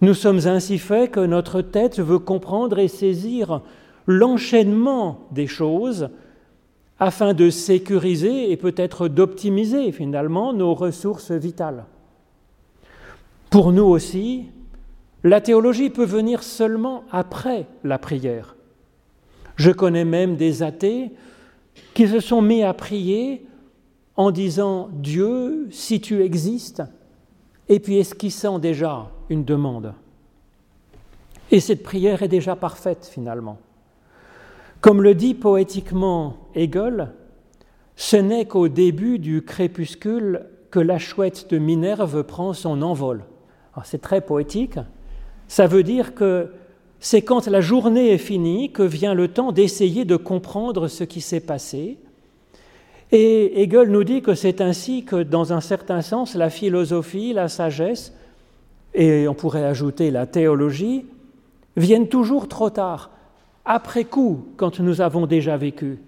Nous 0.00 0.14
sommes 0.14 0.46
ainsi 0.46 0.78
faits 0.78 1.10
que 1.10 1.20
notre 1.20 1.60
tête 1.60 1.98
veut 1.98 2.20
comprendre 2.20 2.78
et 2.78 2.88
saisir 2.88 3.62
l'enchaînement 4.06 5.26
des 5.32 5.46
choses 5.46 6.08
afin 7.00 7.34
de 7.34 7.50
sécuriser 7.50 8.50
et 8.52 8.56
peut-être 8.56 9.08
d'optimiser 9.08 9.90
finalement 9.92 10.52
nos 10.52 10.74
ressources 10.74 11.32
vitales. 11.32 11.84
Pour 13.50 13.72
nous 13.72 13.84
aussi, 13.84 14.46
la 15.24 15.40
théologie 15.40 15.90
peut 15.90 16.04
venir 16.04 16.42
seulement 16.42 17.04
après 17.10 17.66
la 17.84 17.98
prière. 17.98 18.56
Je 19.56 19.70
connais 19.70 20.04
même 20.04 20.36
des 20.36 20.62
athées 20.62 21.10
qui 21.94 22.06
se 22.06 22.20
sont 22.20 22.42
mis 22.42 22.62
à 22.62 22.72
prier 22.74 23.46
en 24.16 24.30
disant 24.30 24.88
Dieu, 24.92 25.68
si 25.70 26.00
tu 26.00 26.22
existes, 26.22 26.82
et 27.68 27.80
puis 27.80 27.98
esquissant 27.98 28.58
déjà 28.58 29.10
une 29.28 29.44
demande. 29.44 29.94
Et 31.50 31.60
cette 31.60 31.82
prière 31.82 32.22
est 32.22 32.28
déjà 32.28 32.56
parfaite 32.56 33.08
finalement. 33.10 33.58
Comme 34.80 35.02
le 35.02 35.14
dit 35.14 35.34
poétiquement 35.34 36.36
Hegel, 36.54 37.12
ce 37.96 38.16
n'est 38.16 38.46
qu'au 38.46 38.68
début 38.68 39.18
du 39.18 39.42
crépuscule 39.42 40.46
que 40.70 40.78
la 40.78 40.98
chouette 40.98 41.48
de 41.50 41.58
Minerve 41.58 42.22
prend 42.22 42.52
son 42.52 42.82
envol. 42.82 43.24
C'est 43.84 44.00
très 44.00 44.20
poétique. 44.20 44.78
Ça 45.48 45.66
veut 45.66 45.82
dire 45.82 46.14
que 46.14 46.48
c'est 47.00 47.22
quand 47.22 47.46
la 47.46 47.60
journée 47.60 48.12
est 48.12 48.18
finie 48.18 48.70
que 48.70 48.82
vient 48.82 49.14
le 49.14 49.28
temps 49.28 49.52
d'essayer 49.52 50.04
de 50.04 50.16
comprendre 50.16 50.88
ce 50.88 51.04
qui 51.04 51.20
s'est 51.20 51.40
passé. 51.40 51.98
Et 53.10 53.62
Hegel 53.62 53.90
nous 53.90 54.04
dit 54.04 54.20
que 54.20 54.34
c'est 54.34 54.60
ainsi 54.60 55.04
que, 55.04 55.22
dans 55.22 55.52
un 55.52 55.60
certain 55.60 56.02
sens, 56.02 56.34
la 56.34 56.50
philosophie, 56.50 57.32
la 57.32 57.48
sagesse, 57.48 58.12
et 58.94 59.26
on 59.28 59.34
pourrait 59.34 59.64
ajouter 59.64 60.10
la 60.10 60.26
théologie, 60.26 61.06
viennent 61.76 62.08
toujours 62.08 62.48
trop 62.48 62.70
tard 62.70 63.10
après 63.64 64.04
coup, 64.04 64.46
quand 64.56 64.80
nous 64.80 65.02
avons 65.02 65.26
déjà 65.26 65.56
vécu, 65.58 65.98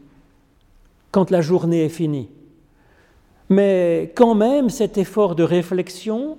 quand 1.11 1.31
la 1.31 1.42
journée 1.42 1.85
est 1.85 1.90
finie. 1.90 2.29
Mais 3.50 4.12
quand 4.14 4.35
même, 4.35 4.70
cet 4.70 4.96
effort 4.96 5.35
de 5.35 5.42
réflexion, 5.42 6.38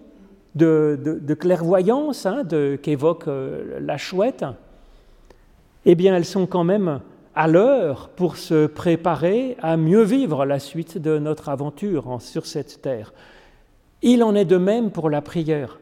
de, 0.55 1.33
clairvoyance 1.33 2.25
hein, 2.25 2.43
qu'évoque 2.81 3.27
euh, 3.27 3.79
la 3.79 3.97
chouette, 3.97 4.45
eh 5.85 5.95
bien, 5.95 6.15
elles 6.15 6.25
sont 6.25 6.45
quand 6.45 6.63
même 6.63 6.99
à 7.33 7.47
l'heure 7.47 8.09
pour 8.09 8.37
se 8.37 8.67
préparer 8.67 9.55
à 9.61 9.77
mieux 9.77 10.03
vivre 10.03 10.45
la 10.45 10.59
suite 10.59 10.97
de 10.97 11.17
notre 11.17 11.49
aventure 11.49 12.17
sur 12.19 12.45
cette 12.45 12.81
terre. 12.81 13.13
Il 14.01 14.23
en 14.23 14.35
est 14.35 14.45
de 14.45 14.57
même 14.57 14.91
pour 14.91 15.09
la 15.09 15.21
prière. 15.21 15.79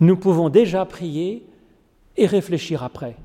Nous 0.00 0.16
pouvons 0.16 0.48
déjà 0.48 0.84
prier 0.84 1.44
et 2.16 2.26
réfléchir 2.26 2.82
après. 2.84 3.16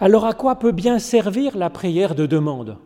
Alors 0.00 0.24
à 0.24 0.34
quoi 0.34 0.56
peut 0.56 0.72
bien 0.72 0.98
servir 0.98 1.56
la 1.56 1.70
prière 1.70 2.14
de 2.14 2.26
demande? 2.26 2.76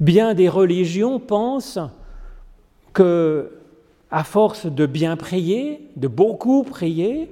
Bien 0.00 0.34
des 0.34 0.48
religions 0.48 1.18
pensent 1.18 1.78
que, 2.92 3.57
à 4.10 4.24
force 4.24 4.66
de 4.66 4.86
bien 4.86 5.16
prier, 5.16 5.80
de 5.96 6.08
beaucoup 6.08 6.62
prier, 6.62 7.30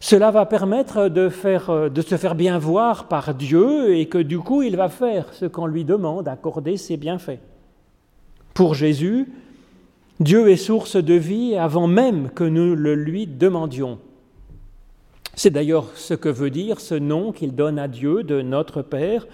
cela 0.00 0.30
va 0.30 0.44
permettre 0.44 1.08
de, 1.08 1.30
de, 1.88 2.02
se 2.02 2.16
faire 2.16 2.34
bien 2.34 2.58
voir 2.58 3.08
par 3.08 3.34
Dieu 3.34 3.96
et 3.96 4.06
que 4.06 4.18
du 4.18 4.38
coup 4.38 4.62
il 4.62 4.76
va 4.76 4.88
faire 4.88 5.32
ce 5.32 5.46
qu'on 5.46 5.66
lui 5.66 5.84
demande, 5.84 6.28
accorder 6.28 6.76
ses 6.76 6.96
bienfaits. 6.96 7.40
Pour 8.52 8.74
Jésus, 8.74 9.32
Dieu 10.20 10.48
est 10.50 10.56
source 10.56 10.96
de 10.96 11.14
vie 11.14 11.56
avant 11.56 11.86
même 11.86 12.30
que 12.30 12.44
nous 12.44 12.76
le 12.76 12.94
lui 12.94 13.26
demandions. 13.26 13.98
C'est 15.34 15.50
d'ailleurs 15.50 15.90
ce 15.96 16.14
que 16.14 16.28
veut 16.28 16.50
dire 16.50 16.80
ce 16.80 16.94
nom 16.94 17.32
qu'il 17.32 17.54
donne 17.54 17.78
à 17.78 17.88
Dieu 17.88 18.22
de 18.22 18.40
notre 18.40 18.82
Père, 18.82 19.26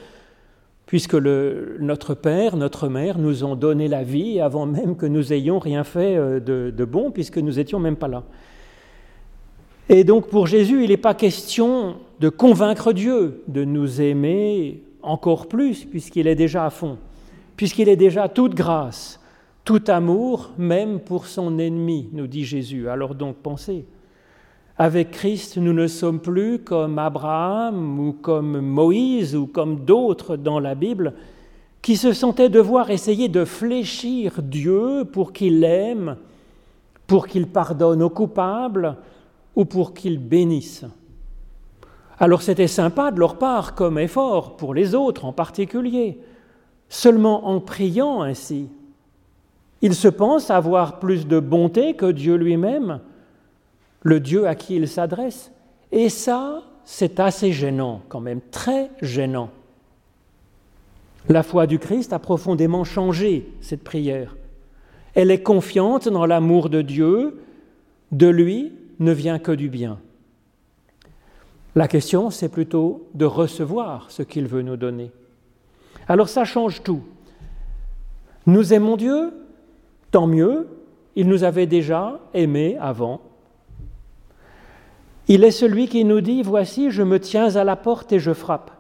puisque 0.91 1.15
notre 1.15 2.15
Père, 2.15 2.57
notre 2.57 2.89
Mère 2.89 3.17
nous 3.17 3.45
ont 3.45 3.55
donné 3.55 3.87
la 3.87 4.03
vie 4.03 4.41
avant 4.41 4.67
même 4.67 4.97
que 4.97 5.07
nous 5.07 5.33
ayons 5.33 5.61
rien 5.61 5.85
fait 5.85 6.17
euh, 6.17 6.41
de, 6.41 6.75
de 6.77 6.85
bon, 6.85 7.13
puisque 7.13 7.39
nous 7.39 7.53
n'étions 7.53 7.79
même 7.79 7.95
pas 7.95 8.09
là. 8.09 8.25
Et 9.89 10.03
donc 10.03 10.27
pour 10.27 10.49
Jésus, 10.49 10.83
il 10.83 10.89
n'est 10.89 10.97
pas 10.97 11.15
question 11.15 11.95
de 12.19 12.29
convaincre 12.29 12.93
Dieu 12.93 13.45
de 13.47 13.63
nous 13.63 14.01
aimer 14.01 14.83
encore 15.01 15.47
plus, 15.47 15.85
puisqu'il 15.85 16.27
est 16.27 16.35
déjà 16.35 16.67
à 16.67 16.71
fond, 16.71 16.99
puisqu'il 17.55 17.89
est 17.89 17.95
déjà 17.95 18.29
toute 18.29 18.57
grâce, 18.57 19.21
tout 19.65 19.85
amour, 19.87 20.51
même 20.59 20.99
pour 20.99 21.27
son 21.27 21.61
ennemi, 21.61 22.09
nous 22.13 22.27
dit 22.27 22.45
Jésus. 22.45 22.89
Alors 22.89 23.15
donc 23.15 23.37
pensez, 23.37 23.85
avec 24.81 25.11
Christ, 25.11 25.59
nous 25.59 25.75
ne 25.75 25.87
sommes 25.87 26.21
plus 26.21 26.59
comme 26.61 26.99
Abraham 26.99 28.01
ou 28.01 28.15
comme 28.15 28.63
Moïse 28.63 29.37
ou 29.37 29.47
comme 29.47 29.85
d'autres 29.85 30.39
dans 30.39 30.59
la 30.59 30.75
Bible 30.75 31.13
qui 31.83 31.99
se 31.99 32.15
sentaient 32.15 32.49
devoir 32.49 32.89
essayer 32.89 33.29
de 33.29 33.45
fléchir 33.45 34.41
Dieu 34.43 35.05
pour 35.05 35.35
qu'il 35.35 35.61
l'aime, 35.61 36.17
pour 37.07 37.27
qu'il 37.27 37.47
pardonne 37.47 38.03
aux 38.03 38.09
coupables 38.09 38.97
ou 39.55 39.67
pour 39.67 39.93
qu'il 39.93 40.19
bénisse. 40.19 40.87
Alors 42.19 42.41
c'était 42.41 42.67
sympa 42.67 43.11
de 43.11 43.21
leur 43.21 43.37
part 43.37 43.75
comme 43.75 43.99
effort, 43.99 44.57
pour 44.57 44.73
les 44.73 44.95
autres 44.95 45.27
en 45.27 45.35
particulier, 45.35 46.21
seulement 46.89 47.49
en 47.49 47.61
priant 47.61 48.23
ainsi. 48.23 48.67
Ils 49.83 49.95
se 49.95 50.09
pensent 50.09 50.51
avoir 50.51 51.01
plus 51.01 51.27
de 51.27 51.39
bonté 51.39 51.93
que 51.93 52.11
Dieu 52.11 52.37
lui-même, 52.37 53.01
le 54.03 54.21
Dieu 54.21 54.47
à 54.47 54.55
qui 54.55 54.77
il 54.77 54.89
s'adresse. 54.89 55.53
Et 55.93 56.09
ça, 56.09 56.63
c'est 56.85 57.21
assez 57.21 57.53
gênant 57.53 58.03
quand 58.09 58.21
même, 58.21 58.41
très 58.51 58.91
gênant. 59.03 59.51
La 61.29 61.43
foi 61.43 61.67
du 61.67 61.79
Christ 61.79 62.13
a 62.13 62.19
profondément 62.19 62.85
changé 62.85 63.53
cette 63.61 63.85
prière. 63.85 64.37
Elle 65.15 65.31
est 65.31 65.43
confiante 65.43 66.09
dans 66.09 66.27
l'amour 66.27 66.71
de 66.71 66.83
Dieu, 66.83 67.41
de 68.13 68.27
lui 68.27 68.73
ne 69.01 69.13
vient 69.13 69.39
que 69.39 69.53
du 69.53 69.69
bien. 69.69 69.99
La 71.75 71.89
question, 71.89 72.31
c'est 72.31 72.49
plutôt 72.49 73.07
de 73.15 73.25
recevoir 73.25 74.11
ce 74.11 74.23
qu'il 74.23 74.47
veut 74.47 74.63
nous 74.63 74.77
donner. 74.77 75.11
Alors 76.09 76.29
ça 76.29 76.45
change 76.45 76.83
tout. 76.83 77.03
Nous 78.47 78.73
aimons 78.73 78.97
Dieu, 78.97 79.33
tant 80.11 80.27
mieux, 80.27 80.67
il 81.15 81.29
nous 81.29 81.45
avait 81.45 81.67
déjà 81.67 82.19
aimés 82.35 82.77
avant, 82.81 83.21
il 85.31 85.45
est 85.45 85.53
celui 85.53 85.87
qui 85.87 86.05
nous 86.05 86.21
dit, 86.21 86.43
Voici, 86.43 86.91
je 86.91 87.05
me 87.05 87.21
tiens 87.21 87.55
à 87.55 87.63
la 87.63 87.77
porte 87.77 88.11
et 88.11 88.19
je 88.19 88.33
frappe. 88.33 88.73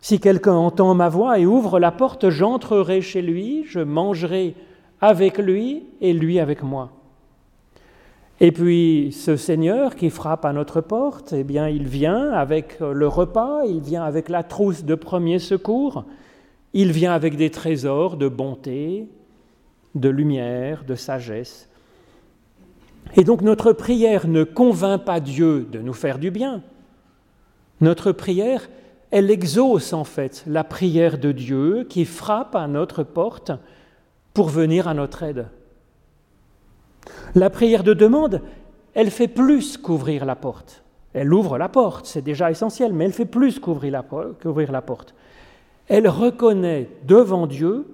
Si 0.00 0.20
quelqu'un 0.20 0.54
entend 0.54 0.94
ma 0.94 1.08
voix 1.08 1.40
et 1.40 1.44
ouvre 1.44 1.80
la 1.80 1.90
porte, 1.90 2.30
j'entrerai 2.30 3.00
chez 3.00 3.20
lui, 3.20 3.64
je 3.66 3.80
mangerai 3.80 4.54
avec 5.00 5.38
lui 5.38 5.82
et 6.00 6.12
lui 6.12 6.38
avec 6.38 6.62
moi. 6.62 6.92
Et 8.38 8.52
puis 8.52 9.10
ce 9.10 9.36
Seigneur 9.36 9.96
qui 9.96 10.10
frappe 10.10 10.44
à 10.44 10.52
notre 10.52 10.80
porte, 10.80 11.32
eh 11.32 11.42
bien 11.42 11.68
il 11.68 11.88
vient 11.88 12.30
avec 12.30 12.78
le 12.78 13.08
repas, 13.08 13.64
il 13.64 13.80
vient 13.80 14.04
avec 14.04 14.28
la 14.28 14.44
trousse 14.44 14.84
de 14.84 14.94
premier 14.94 15.40
secours, 15.40 16.04
il 16.74 16.92
vient 16.92 17.12
avec 17.12 17.34
des 17.36 17.50
trésors 17.50 18.16
de 18.16 18.28
bonté, 18.28 19.08
de 19.96 20.08
lumière, 20.08 20.84
de 20.84 20.94
sagesse. 20.94 21.68
Et 23.16 23.24
donc 23.24 23.42
notre 23.42 23.72
prière 23.72 24.26
ne 24.26 24.44
convainc 24.44 25.04
pas 25.04 25.20
Dieu 25.20 25.66
de 25.70 25.80
nous 25.80 25.92
faire 25.92 26.18
du 26.18 26.30
bien. 26.30 26.62
Notre 27.80 28.12
prière, 28.12 28.68
elle 29.10 29.30
exauce 29.30 29.92
en 29.92 30.04
fait 30.04 30.44
la 30.46 30.64
prière 30.64 31.18
de 31.18 31.32
Dieu 31.32 31.84
qui 31.88 32.04
frappe 32.04 32.54
à 32.54 32.66
notre 32.66 33.02
porte 33.02 33.52
pour 34.32 34.48
venir 34.48 34.88
à 34.88 34.94
notre 34.94 35.22
aide. 35.22 35.48
La 37.34 37.50
prière 37.50 37.82
de 37.82 37.94
demande, 37.94 38.40
elle 38.94 39.10
fait 39.10 39.28
plus 39.28 39.76
qu'ouvrir 39.76 40.24
la 40.24 40.36
porte. 40.36 40.82
Elle 41.14 41.32
ouvre 41.32 41.58
la 41.58 41.68
porte, 41.68 42.06
c'est 42.06 42.22
déjà 42.22 42.50
essentiel, 42.50 42.92
mais 42.92 43.04
elle 43.04 43.12
fait 43.12 43.26
plus 43.26 43.58
qu'ouvrir 43.58 43.92
la, 43.92 44.82
porte. 44.82 45.14
Elle 45.88 46.08
reconnaît 46.08 46.88
devant 47.06 47.46
Dieu 47.46 47.86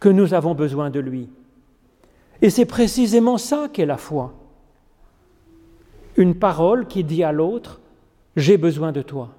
que 0.00 0.08
nous 0.08 0.32
avons 0.32 0.54
besoin 0.54 0.88
de 0.88 1.00
lui. 1.00 1.28
Et 2.42 2.50
c'est 2.50 2.66
précisément 2.66 3.38
ça 3.38 3.68
qu'est 3.72 3.86
la 3.86 3.96
foi. 3.96 4.34
Une 6.16 6.34
parole 6.34 6.86
qui 6.86 7.04
dit 7.04 7.24
à 7.24 7.32
l'autre, 7.32 7.80
j'ai 8.36 8.56
besoin 8.56 8.92
de 8.92 9.02
toi. 9.02 9.30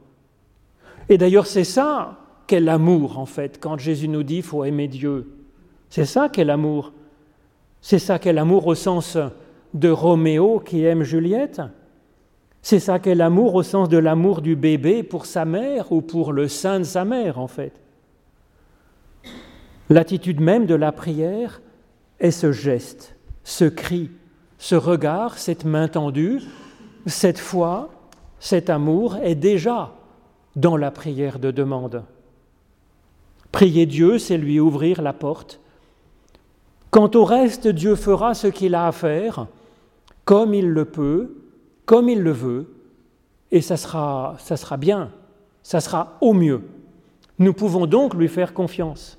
Et 1.10 1.18
d'ailleurs, 1.18 1.48
c'est 1.48 1.64
ça 1.64 2.20
qu'est 2.48 2.60
l'amour, 2.60 3.20
en 3.20 3.26
fait, 3.26 3.60
quand 3.60 3.78
Jésus 3.78 4.08
nous 4.08 4.24
dit, 4.24 4.38
il 4.38 4.44
faut 4.44 4.64
aimer 4.64 4.88
Dieu. 4.88 5.32
C'est 5.90 6.06
ça 6.06 6.30
qu'est 6.30 6.44
l'amour. 6.44 6.94
C'est 7.82 8.00
ça 8.00 8.20
qu'est 8.20 8.34
l'amour 8.34 8.68
au 8.68 8.76
sens 8.76 9.18
de 9.74 9.90
Roméo 9.90 10.60
qui 10.60 10.84
aime 10.84 11.04
Juliette. 11.04 11.62
C'est 12.62 12.80
ça 12.80 13.00
qu'est 13.00 13.16
l'amour 13.16 13.56
au 13.56 13.64
sens 13.64 13.88
de 13.88 13.98
l'amour 13.98 14.42
du 14.42 14.56
bébé 14.56 15.04
pour 15.04 15.26
sa 15.26 15.46
mère 15.46 15.92
ou 15.92 16.02
pour 16.02 16.34
le 16.34 16.48
sein 16.48 16.80
de 16.80 16.84
sa 16.84 17.06
mère, 17.06 17.40
en 17.40 17.48
fait. 17.48 17.80
L'attitude 19.90 20.42
même 20.42 20.66
de 20.66 20.76
la 20.76 20.92
prière 20.92 21.62
est 22.20 22.32
ce 22.32 22.52
geste, 22.52 23.16
ce 23.44 23.66
cri, 23.66 24.10
ce 24.58 24.76
regard, 24.76 25.38
cette 25.38 25.66
main 25.66 25.88
tendue, 25.88 26.42
cette 27.06 27.40
foi, 27.40 27.90
cet 28.40 28.70
amour 28.70 29.18
est 29.18 29.36
déjà 29.36 29.94
dans 30.56 30.78
la 30.78 30.92
prière 30.92 31.40
de 31.40 31.52
demande. 31.52 32.04
Prier 33.52 33.86
Dieu, 33.86 34.20
c'est 34.20 34.38
lui 34.38 34.60
ouvrir 34.60 35.02
la 35.02 35.14
porte. 35.14 35.60
Quant 36.92 37.10
au 37.16 37.24
reste, 37.24 37.68
Dieu 37.68 37.96
fera 37.96 38.34
ce 38.34 38.48
qu'il 38.48 38.76
a 38.76 38.88
à 38.88 38.92
faire, 38.92 39.48
comme 40.26 40.54
il 40.54 40.70
le 40.70 40.86
peut, 40.86 41.36
comme 41.86 42.10
il 42.10 42.22
le 42.22 42.32
veut, 42.32 42.74
et 43.52 43.62
ça 43.62 43.78
sera, 43.78 44.36
ça 44.40 44.58
sera 44.58 44.78
bien, 44.78 45.12
ça 45.64 45.80
sera 45.80 46.18
au 46.22 46.34
mieux. 46.34 46.62
Nous 47.40 47.54
pouvons 47.54 47.86
donc 47.86 48.14
lui 48.14 48.28
faire 48.28 48.54
confiance. 48.54 49.17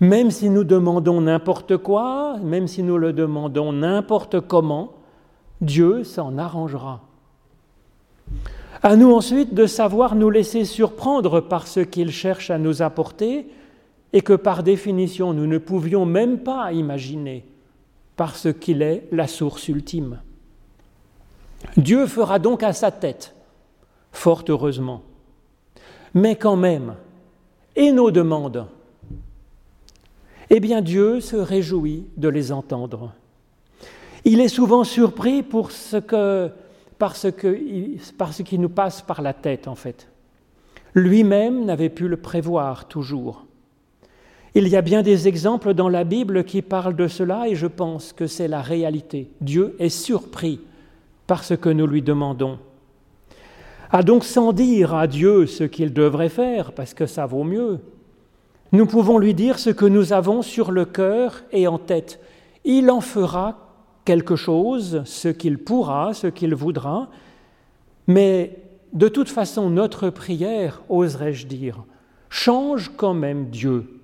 Même 0.00 0.30
si 0.30 0.48
nous 0.48 0.64
demandons 0.64 1.20
n'importe 1.20 1.76
quoi, 1.76 2.38
même 2.42 2.66
si 2.66 2.82
nous 2.82 2.96
le 2.96 3.12
demandons 3.12 3.72
n'importe 3.72 4.40
comment, 4.40 4.94
Dieu 5.60 6.04
s'en 6.04 6.38
arrangera. 6.38 7.02
À 8.82 8.96
nous 8.96 9.12
ensuite 9.12 9.52
de 9.52 9.66
savoir 9.66 10.14
nous 10.14 10.30
laisser 10.30 10.64
surprendre 10.64 11.40
par 11.40 11.66
ce 11.66 11.80
qu'il 11.80 12.10
cherche 12.10 12.50
à 12.50 12.56
nous 12.56 12.80
apporter 12.80 13.46
et 14.14 14.22
que 14.22 14.32
par 14.32 14.62
définition 14.62 15.34
nous 15.34 15.46
ne 15.46 15.58
pouvions 15.58 16.06
même 16.06 16.38
pas 16.38 16.72
imaginer 16.72 17.44
parce 18.16 18.48
qu'il 18.54 18.80
est 18.80 19.06
la 19.12 19.26
source 19.26 19.68
ultime. 19.68 20.20
Dieu 21.76 22.06
fera 22.06 22.38
donc 22.38 22.62
à 22.62 22.72
sa 22.72 22.90
tête, 22.90 23.34
fort 24.12 24.44
heureusement. 24.48 25.02
Mais 26.14 26.36
quand 26.36 26.56
même, 26.56 26.94
et 27.76 27.92
nos 27.92 28.10
demandes 28.10 28.66
Eh 30.50 30.58
bien 30.58 30.82
Dieu 30.82 31.20
se 31.20 31.36
réjouit 31.36 32.06
de 32.16 32.28
les 32.28 32.50
entendre. 32.50 33.12
Il 34.24 34.40
est 34.40 34.48
souvent 34.48 34.84
surpris 34.84 35.42
pour 35.42 35.70
ce 35.70 35.98
qu'il 38.42 38.60
nous 38.60 38.68
passe 38.68 39.00
par 39.00 39.22
la 39.22 39.32
tête, 39.32 39.68
en 39.68 39.76
fait. 39.76 40.08
Lui-même 40.94 41.64
n'avait 41.64 41.88
pu 41.88 42.08
le 42.08 42.16
prévoir 42.16 42.88
toujours. 42.88 43.46
Il 44.56 44.66
y 44.66 44.74
a 44.74 44.82
bien 44.82 45.02
des 45.02 45.28
exemples 45.28 45.72
dans 45.72 45.88
la 45.88 46.02
Bible 46.02 46.42
qui 46.42 46.60
parlent 46.62 46.96
de 46.96 47.06
cela 47.06 47.46
et 47.48 47.54
je 47.54 47.68
pense 47.68 48.12
que 48.12 48.26
c'est 48.26 48.48
la 48.48 48.60
réalité. 48.60 49.30
Dieu 49.40 49.76
est 49.78 49.88
surpris 49.88 50.60
par 51.28 51.44
ce 51.44 51.54
que 51.54 51.68
nous 51.68 51.86
lui 51.86 52.02
demandons. 52.02 52.58
À 53.92 54.02
donc 54.02 54.24
sans 54.24 54.52
dire 54.52 54.94
à 54.94 55.06
Dieu 55.06 55.46
ce 55.46 55.62
qu'il 55.62 55.92
devrait 55.92 56.28
faire, 56.28 56.72
parce 56.72 56.94
que 56.94 57.06
ça 57.06 57.26
vaut 57.26 57.44
mieux, 57.44 57.78
nous 58.72 58.86
pouvons 58.86 59.18
lui 59.18 59.34
dire 59.34 59.58
ce 59.58 59.70
que 59.70 59.86
nous 59.86 60.12
avons 60.12 60.42
sur 60.42 60.70
le 60.70 60.84
cœur 60.84 61.42
et 61.52 61.66
en 61.66 61.78
tête. 61.78 62.20
Il 62.64 62.90
en 62.90 63.00
fera 63.00 63.58
quelque 64.04 64.36
chose, 64.36 65.02
ce 65.04 65.28
qu'il 65.28 65.58
pourra, 65.58 66.14
ce 66.14 66.26
qu'il 66.26 66.54
voudra, 66.54 67.08
mais 68.06 68.58
de 68.92 69.08
toute 69.08 69.28
façon, 69.28 69.70
notre 69.70 70.10
prière, 70.10 70.82
oserais-je 70.88 71.46
dire, 71.46 71.84
change 72.28 72.90
quand 72.96 73.14
même 73.14 73.50
Dieu. 73.50 74.00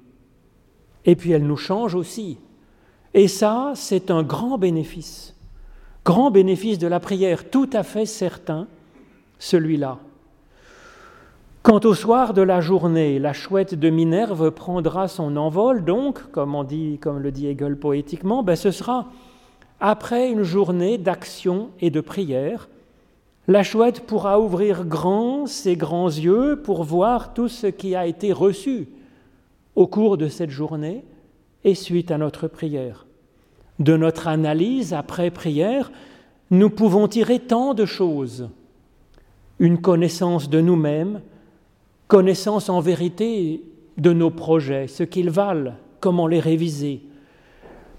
Et 1.04 1.16
puis 1.16 1.30
elle 1.30 1.46
nous 1.46 1.56
change 1.56 1.94
aussi. 1.94 2.38
Et 3.14 3.28
ça, 3.28 3.72
c'est 3.74 4.10
un 4.10 4.22
grand 4.22 4.58
bénéfice. 4.58 5.34
Grand 6.04 6.30
bénéfice 6.30 6.78
de 6.78 6.86
la 6.86 7.00
prière, 7.00 7.50
tout 7.50 7.70
à 7.72 7.82
fait 7.82 8.06
certain, 8.06 8.66
celui-là. 9.38 9.98
Quant 11.66 11.80
au 11.82 11.94
soir 11.94 12.32
de 12.32 12.42
la 12.42 12.60
journée, 12.60 13.18
la 13.18 13.32
chouette 13.32 13.74
de 13.74 13.90
Minerve 13.90 14.52
prendra 14.52 15.08
son 15.08 15.36
envol, 15.36 15.84
donc, 15.84 16.30
comme, 16.30 16.54
on 16.54 16.62
dit, 16.62 16.98
comme 17.00 17.18
le 17.18 17.32
dit 17.32 17.48
Hegel 17.48 17.76
poétiquement, 17.76 18.44
ben 18.44 18.54
ce 18.54 18.70
sera 18.70 19.08
après 19.80 20.30
une 20.30 20.44
journée 20.44 20.96
d'action 20.96 21.70
et 21.80 21.90
de 21.90 22.00
prière, 22.00 22.68
la 23.48 23.64
chouette 23.64 24.02
pourra 24.02 24.38
ouvrir 24.38 24.84
grand 24.84 25.46
ses 25.46 25.74
grands 25.74 26.06
yeux 26.06 26.62
pour 26.62 26.84
voir 26.84 27.34
tout 27.34 27.48
ce 27.48 27.66
qui 27.66 27.96
a 27.96 28.06
été 28.06 28.32
reçu 28.32 28.86
au 29.74 29.88
cours 29.88 30.18
de 30.18 30.28
cette 30.28 30.50
journée 30.50 31.02
et 31.64 31.74
suite 31.74 32.12
à 32.12 32.18
notre 32.18 32.46
prière. 32.46 33.06
De 33.80 33.96
notre 33.96 34.28
analyse 34.28 34.94
après 34.94 35.32
prière, 35.32 35.90
nous 36.52 36.70
pouvons 36.70 37.08
tirer 37.08 37.40
tant 37.40 37.74
de 37.74 37.86
choses. 37.86 38.50
Une 39.58 39.80
connaissance 39.80 40.48
de 40.48 40.60
nous-mêmes, 40.60 41.22
connaissance 42.08 42.68
en 42.68 42.80
vérité 42.80 43.64
de 43.98 44.12
nos 44.12 44.30
projets, 44.30 44.86
ce 44.86 45.02
qu'ils 45.02 45.30
valent, 45.30 45.74
comment 46.00 46.26
les 46.26 46.40
réviser, 46.40 47.02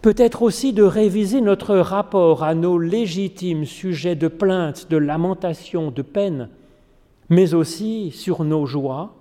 peut-être 0.02 0.42
aussi 0.44 0.74
de 0.74 0.84
réviser 0.84 1.42
notre 1.42 1.76
rapport 1.78 2.44
à 2.44 2.56
nos 2.56 2.78
légitimes 2.78 3.66
sujets 3.66 4.16
de 4.16 4.28
plainte, 4.28 4.90
de 4.90 4.98
lamentation, 4.98 5.92
de 5.92 6.02
peine, 6.02 6.50
mais 7.30 7.54
aussi 7.54 8.12
sur 8.12 8.44
nos 8.44 8.66
joies, 8.66 9.16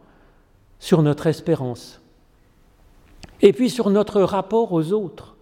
sur 0.79 1.03
notre 1.03 1.27
espérance, 1.27 2.01
et 3.41 3.53
puis 3.53 3.71
sur 3.71 3.91
notre 3.91 4.23
rapport 4.23 4.73
aux 4.73 4.93
autres. 4.93 5.37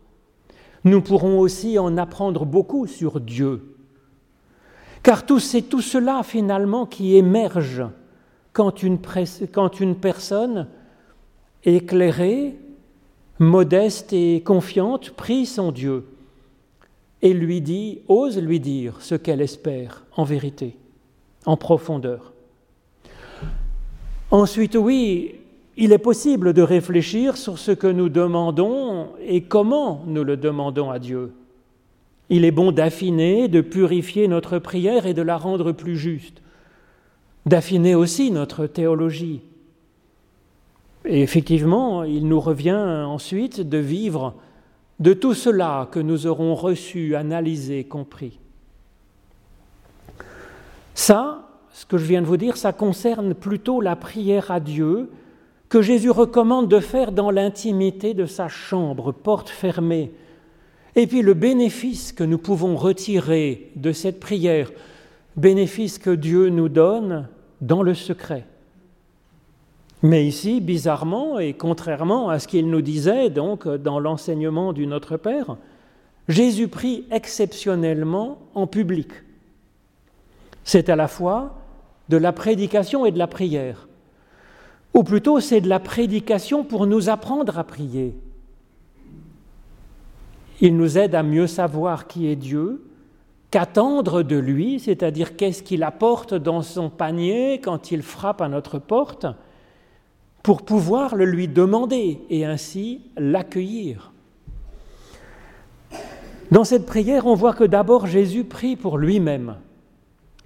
Nous 0.84 1.00
pourrons 1.00 1.38
aussi 1.38 1.78
en 1.78 1.96
apprendre 1.96 2.44
beaucoup 2.44 2.86
sur 2.86 3.20
Dieu, 3.20 3.76
car 5.02 5.24
c'est 5.38 5.62
tout 5.62 5.82
cela 5.82 6.22
finalement 6.22 6.86
qui 6.86 7.16
émerge 7.16 7.82
quand 8.54 8.82
une, 8.82 8.98
personne 9.96 10.68
éclairée 11.64 12.54
modeste 13.38 14.12
et 14.12 14.42
confiante, 14.42 15.10
prie 15.10 15.44
son 15.44 15.72
Dieu 15.72 16.04
et 17.20 17.34
lui 17.34 17.60
dit, 17.60 18.00
ose 18.08 18.38
lui 18.38 18.60
dire 18.60 19.00
ce 19.00 19.16
qu'elle 19.16 19.40
espère 19.40 20.04
en 20.16 20.24
vérité, 20.24 20.76
en 21.46 21.56
profondeur. 21.56 22.32
Ensuite, 24.30 24.76
oui, 24.76 25.34
il 25.76 25.92
est 25.92 25.98
possible 25.98 26.52
de 26.52 26.62
réfléchir 26.62 27.36
sur 27.36 27.58
ce 27.58 27.72
que 27.72 27.88
nous 27.88 28.08
demandons 28.08 29.08
et 29.26 29.42
comment 29.42 30.04
nous 30.06 30.22
le 30.22 30.36
demandons 30.36 30.90
à 30.90 31.00
Dieu. 31.00 31.32
Il 32.30 32.44
est 32.44 32.52
bon 32.52 32.70
d'affiner, 32.70 33.48
de 33.48 33.60
purifier 33.60 34.28
notre 34.28 34.58
prière 34.58 35.06
et 35.06 35.14
de 35.14 35.22
la 35.22 35.36
rendre 35.36 35.72
plus 35.72 35.96
juste, 35.96 36.43
d'affiner 37.46 37.94
aussi 37.94 38.30
notre 38.30 38.66
théologie, 38.66 39.42
et 41.04 41.22
effectivement, 41.22 42.02
il 42.02 42.26
nous 42.26 42.40
revient 42.40 43.04
ensuite 43.06 43.60
de 43.60 43.78
vivre 43.78 44.34
de 45.00 45.12
tout 45.12 45.34
cela 45.34 45.88
que 45.90 46.00
nous 46.00 46.26
aurons 46.26 46.54
reçu, 46.54 47.14
analysé, 47.14 47.84
compris. 47.84 48.38
Ça, 50.94 51.48
ce 51.72 51.84
que 51.84 51.98
je 51.98 52.04
viens 52.04 52.22
de 52.22 52.26
vous 52.26 52.36
dire, 52.36 52.56
ça 52.56 52.72
concerne 52.72 53.34
plutôt 53.34 53.80
la 53.80 53.96
prière 53.96 54.50
à 54.50 54.60
Dieu 54.60 55.10
que 55.68 55.82
Jésus 55.82 56.10
recommande 56.10 56.68
de 56.68 56.78
faire 56.78 57.10
dans 57.10 57.30
l'intimité 57.30 58.14
de 58.14 58.26
sa 58.26 58.48
chambre, 58.48 59.12
porte 59.12 59.48
fermée. 59.48 60.12
Et 60.94 61.06
puis 61.06 61.20
le 61.20 61.34
bénéfice 61.34 62.12
que 62.12 62.22
nous 62.22 62.38
pouvons 62.38 62.76
retirer 62.76 63.72
de 63.74 63.90
cette 63.92 64.20
prière, 64.20 64.70
bénéfice 65.36 65.98
que 65.98 66.10
Dieu 66.10 66.48
nous 66.48 66.68
donne 66.68 67.28
dans 67.60 67.82
le 67.82 67.94
secret. 67.94 68.46
Mais 70.02 70.26
ici, 70.26 70.60
bizarrement 70.60 71.38
et 71.38 71.54
contrairement 71.54 72.28
à 72.28 72.38
ce 72.38 72.46
qu'il 72.46 72.68
nous 72.68 72.82
disait 72.82 73.30
donc 73.30 73.66
dans 73.66 73.98
l'enseignement 73.98 74.72
du 74.72 74.86
Notre 74.86 75.16
Père, 75.16 75.56
Jésus 76.28 76.68
prie 76.68 77.04
exceptionnellement 77.10 78.38
en 78.54 78.66
public. 78.66 79.08
C'est 80.62 80.88
à 80.88 80.96
la 80.96 81.08
fois 81.08 81.56
de 82.08 82.16
la 82.16 82.32
prédication 82.32 83.06
et 83.06 83.12
de 83.12 83.18
la 83.18 83.26
prière. 83.26 83.88
Ou 84.94 85.02
plutôt, 85.02 85.40
c'est 85.40 85.60
de 85.60 85.68
la 85.68 85.80
prédication 85.80 86.64
pour 86.64 86.86
nous 86.86 87.08
apprendre 87.08 87.58
à 87.58 87.64
prier. 87.64 88.14
Il 90.60 90.76
nous 90.76 90.98
aide 90.98 91.14
à 91.14 91.22
mieux 91.22 91.46
savoir 91.46 92.06
qui 92.06 92.28
est 92.28 92.36
Dieu, 92.36 92.84
qu'attendre 93.54 94.24
de 94.24 94.34
lui, 94.34 94.80
c'est-à-dire 94.80 95.36
qu'est-ce 95.36 95.62
qu'il 95.62 95.84
apporte 95.84 96.34
dans 96.34 96.60
son 96.60 96.90
panier 96.90 97.60
quand 97.60 97.92
il 97.92 98.02
frappe 98.02 98.40
à 98.40 98.48
notre 98.48 98.80
porte, 98.80 99.26
pour 100.42 100.62
pouvoir 100.62 101.14
le 101.14 101.24
lui 101.24 101.46
demander 101.46 102.18
et 102.30 102.44
ainsi 102.44 103.02
l'accueillir. 103.16 104.12
Dans 106.50 106.64
cette 106.64 106.84
prière, 106.84 107.26
on 107.26 107.36
voit 107.36 107.52
que 107.52 107.62
d'abord 107.62 108.08
Jésus 108.08 108.42
prie 108.42 108.74
pour 108.74 108.98
lui-même. 108.98 109.54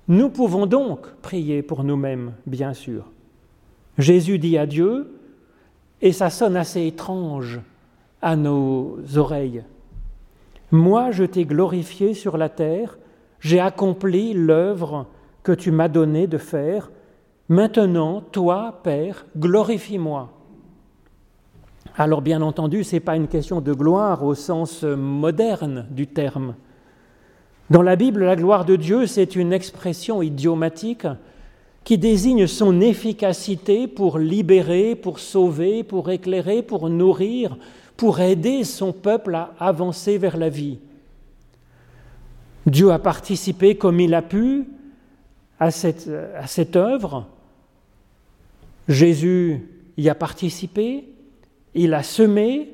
Nous 0.07 0.29
pouvons 0.29 0.66
donc 0.66 1.07
prier 1.23 1.62
pour 1.62 1.85
nous-mêmes, 1.85 2.35
bien 2.44 2.75
sûr. 2.75 3.05
Jésus 3.97 4.38
dit 4.38 4.59
à 4.59 4.66
Dieu, 4.66 5.18
et 6.03 6.12
ça 6.12 6.29
sonne 6.29 6.59
assez 6.59 6.87
étrange 6.87 7.59
à 8.21 8.37
nos 8.37 8.99
oreilles. 9.16 9.64
Moi, 10.70 11.11
je 11.11 11.24
t'ai 11.24 11.44
glorifié 11.44 12.14
sur 12.14 12.37
la 12.37 12.48
terre, 12.48 12.98
j'ai 13.40 13.61
accompli 13.61 14.35
l'œuvre 14.35 15.07
que 15.42 15.52
tu 15.52 15.70
m'as 15.70 15.88
donné 15.88 16.26
de 16.26 16.38
faire. 16.38 16.90
Maintenant, 17.48 18.20
toi, 18.20 18.81
Père, 18.83 19.24
glorifie-moi. 19.37 20.31
Alors 21.96 22.22
bien 22.22 22.42
entendu, 22.42 22.85
ce 22.85 22.96
n'est 22.96 23.00
pas 23.00 23.16
une 23.16 23.28
question 23.28 23.61
de 23.61 23.72
gloire 23.72 24.22
au 24.22 24.35
sens 24.35 24.85
moderne 24.85 25.87
du 25.90 26.07
terme. 26.07 26.54
Dans 27.70 27.83
la 27.83 27.96
Bible, 27.96 28.24
la 28.24 28.37
gloire 28.37 28.64
de 28.64 28.76
Dieu, 28.76 29.07
c'est 29.07 29.37
une 29.37 29.52
expression 29.52 30.22
idiomatique 30.22 31.07
qui 31.83 31.98
désigne 31.98 32.46
son 32.46 32.81
efficacité 32.81 33.88
pour 33.88 34.18
libérer, 34.18 34.94
pour 34.94 35.18
sauver, 35.18 35.83
pour 35.83 36.11
éclairer, 36.11 36.62
pour 36.62 36.88
nourrir, 36.88 37.57
pour 37.98 38.20
aider 38.20 38.62
son 38.62 38.92
peuple 38.92 39.34
à 39.34 39.50
avancer 39.58 40.18
vers 40.18 40.37
la 40.37 40.48
vie. 40.48 40.78
Dieu 42.64 42.92
a 42.92 42.98
participé 43.00 43.76
comme 43.76 43.98
il 43.98 44.14
a 44.14 44.22
pu 44.22 44.68
à 45.58 45.72
cette, 45.72 46.08
à 46.08 46.78
œuvre. 46.78 47.26
Jésus 48.87 49.68
y 49.96 50.08
a 50.08 50.14
participé, 50.14 51.08
il 51.74 51.92
a 51.92 52.04
semé, 52.04 52.72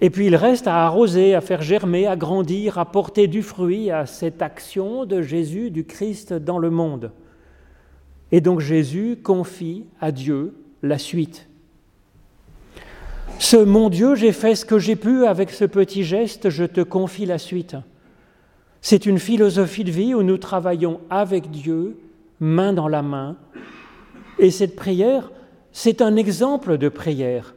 et 0.00 0.08
puis 0.08 0.26
il 0.26 0.36
reste 0.36 0.68
à 0.68 0.86
arroser, 0.86 1.34
à 1.34 1.40
faire 1.40 1.62
germer, 1.62 2.06
à 2.06 2.14
grandir, 2.14 2.78
à 2.78 2.84
porter 2.84 3.26
du 3.26 3.42
fruit 3.42 3.90
à 3.90 4.06
cette 4.06 4.40
action 4.40 5.04
de 5.04 5.20
Jésus, 5.20 5.72
du 5.72 5.84
Christ 5.84 6.32
dans 6.32 6.60
le 6.60 6.70
monde. 6.70 7.10
Et 8.30 8.40
donc 8.40 8.60
Jésus 8.60 9.18
confie 9.20 9.84
à 10.00 10.12
Dieu 10.12 10.54
la 10.80 10.98
suite. 10.98 11.48
Ce 13.42 13.56
mon 13.56 13.88
Dieu, 13.88 14.14
j'ai 14.14 14.30
fait 14.30 14.54
ce 14.54 14.64
que 14.64 14.78
j'ai 14.78 14.94
pu 14.94 15.26
avec 15.26 15.50
ce 15.50 15.64
petit 15.64 16.04
geste, 16.04 16.48
je 16.48 16.62
te 16.62 16.80
confie 16.80 17.26
la 17.26 17.38
suite. 17.38 17.74
C'est 18.80 19.04
une 19.04 19.18
philosophie 19.18 19.82
de 19.82 19.90
vie 19.90 20.14
où 20.14 20.22
nous 20.22 20.38
travaillons 20.38 21.00
avec 21.10 21.50
Dieu, 21.50 21.98
main 22.38 22.72
dans 22.72 22.86
la 22.86 23.02
main. 23.02 23.36
Et 24.38 24.52
cette 24.52 24.76
prière, 24.76 25.32
c'est 25.72 26.02
un 26.02 26.14
exemple 26.14 26.78
de 26.78 26.88
prière. 26.88 27.56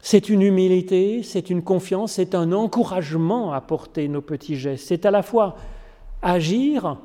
C'est 0.00 0.28
une 0.28 0.42
humilité, 0.42 1.22
c'est 1.22 1.50
une 1.50 1.62
confiance, 1.62 2.14
c'est 2.14 2.34
un 2.34 2.50
encouragement 2.50 3.52
à 3.52 3.60
porter 3.60 4.08
nos 4.08 4.22
petits 4.22 4.56
gestes. 4.56 4.88
C'est 4.88 5.06
à 5.06 5.12
la 5.12 5.22
fois 5.22 5.54
agir 6.20 6.98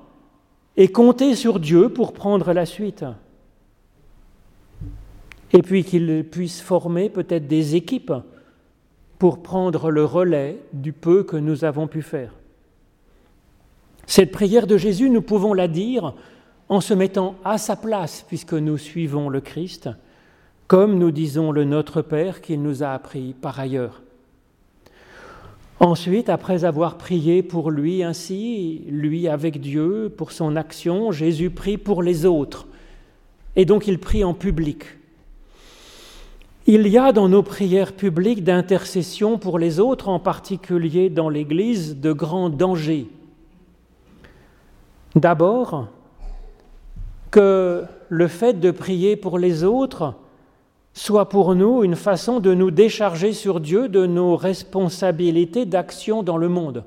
et 0.76 0.88
compter 0.88 1.36
sur 1.36 1.60
Dieu 1.60 1.90
pour 1.90 2.14
prendre 2.14 2.52
la 2.52 2.66
suite 2.66 3.06
et 5.54 5.62
puis 5.62 5.84
qu'il 5.84 6.26
puisse 6.30 6.62
former 6.62 7.10
peut-être 7.10 7.48
des 7.48 7.76
équipes 7.76 8.14
pour 9.20 9.42
prendre 9.42 9.90
le 9.90 10.06
relais 10.06 10.58
du 10.74 10.94
peu 10.94 11.24
que 11.24 11.38
nous 11.38 11.66
avons 11.66 11.88
pu 11.88 12.02
faire. 12.02 12.34
Cette 14.06 14.32
prière 14.32 14.68
de 14.68 14.78
Jésus, 14.78 15.10
nous 15.10 15.22
pouvons 15.22 15.54
la 15.54 15.68
dire 15.68 16.14
en 16.70 16.82
se 16.82 16.94
mettant 16.94 17.36
à 17.44 17.58
sa 17.58 17.76
place, 17.76 18.26
puisque 18.28 18.54
nous 18.54 18.78
suivons 18.78 19.30
le 19.30 19.42
Christ, 19.42 19.90
comme 20.68 20.98
nous 20.98 21.12
disons 21.12 21.52
le 21.52 21.64
Notre 21.64 22.02
Père 22.02 22.42
qu'il 22.42 22.62
nous 22.62 22.84
a 22.84 22.90
appris 22.90 23.34
par 23.34 23.60
ailleurs. 23.60 24.02
Ensuite, 25.80 26.30
après 26.30 26.66
avoir 26.66 26.98
prié 26.98 27.44
pour 27.44 27.70
lui 27.70 28.04
ainsi, 28.04 28.84
lui 28.90 29.28
avec 29.28 29.62
Dieu, 29.62 30.12
pour 30.16 30.32
son 30.32 30.56
action, 30.56 31.12
Jésus 31.12 31.52
prie 31.52 31.78
pour 31.78 32.02
les 32.02 32.26
autres. 32.26 32.68
Et 33.56 33.66
donc 33.66 33.88
il 33.88 34.00
prie 34.00 34.24
en 34.24 34.34
public. 34.34 34.97
Il 36.70 36.86
y 36.90 36.98
a 36.98 37.14
dans 37.14 37.30
nos 37.30 37.44
prières 37.44 37.94
publiques 37.94 38.44
d'intercession 38.44 39.38
pour 39.38 39.58
les 39.58 39.80
autres, 39.80 40.10
en 40.10 40.20
particulier 40.20 41.10
dans 41.10 41.30
l'Église, 41.30 41.96
de 42.02 42.12
grands 42.12 42.50
dangers. 42.50 43.08
D'abord, 45.16 45.88
que 47.32 47.86
le 48.10 48.28
fait 48.28 48.60
de 48.60 48.72
prier 48.72 49.16
pour 49.16 49.40
les 49.40 49.64
autres 49.64 50.14
soit 50.94 51.30
pour 51.30 51.56
nous 51.56 51.86
une 51.86 51.96
façon 51.96 52.42
de 52.42 52.54
nous 52.54 52.72
décharger 52.72 53.32
sur 53.32 53.62
Dieu 53.62 53.88
de 53.88 54.06
nos 54.06 54.36
responsabilités 54.36 55.66
d'action 55.66 56.22
dans 56.22 56.38
le 56.38 56.50
monde. 56.50 56.84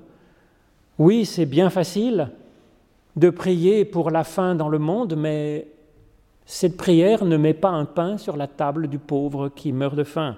Oui, 0.99 1.25
c'est 1.25 1.47
bien 1.47 1.71
facile 1.71 2.29
de 3.17 3.31
prier 3.31 3.87
pour 3.87 4.11
la 4.11 4.25
faim 4.25 4.55
dans 4.55 4.69
le 4.69 4.79
monde, 4.79 5.15
mais 5.17 5.69
cette 6.53 6.77
prière 6.77 7.25
ne 7.25 7.37
met 7.37 7.55
pas 7.55 7.69
un 7.69 7.85
pain 7.85 8.19
sur 8.19 8.37
la 8.37 8.49
table 8.49 8.89
du 8.89 8.99
pauvre 8.99 9.51
qui 9.51 9.71
meurt 9.73 9.95
de 9.95 10.03
faim. 10.03 10.35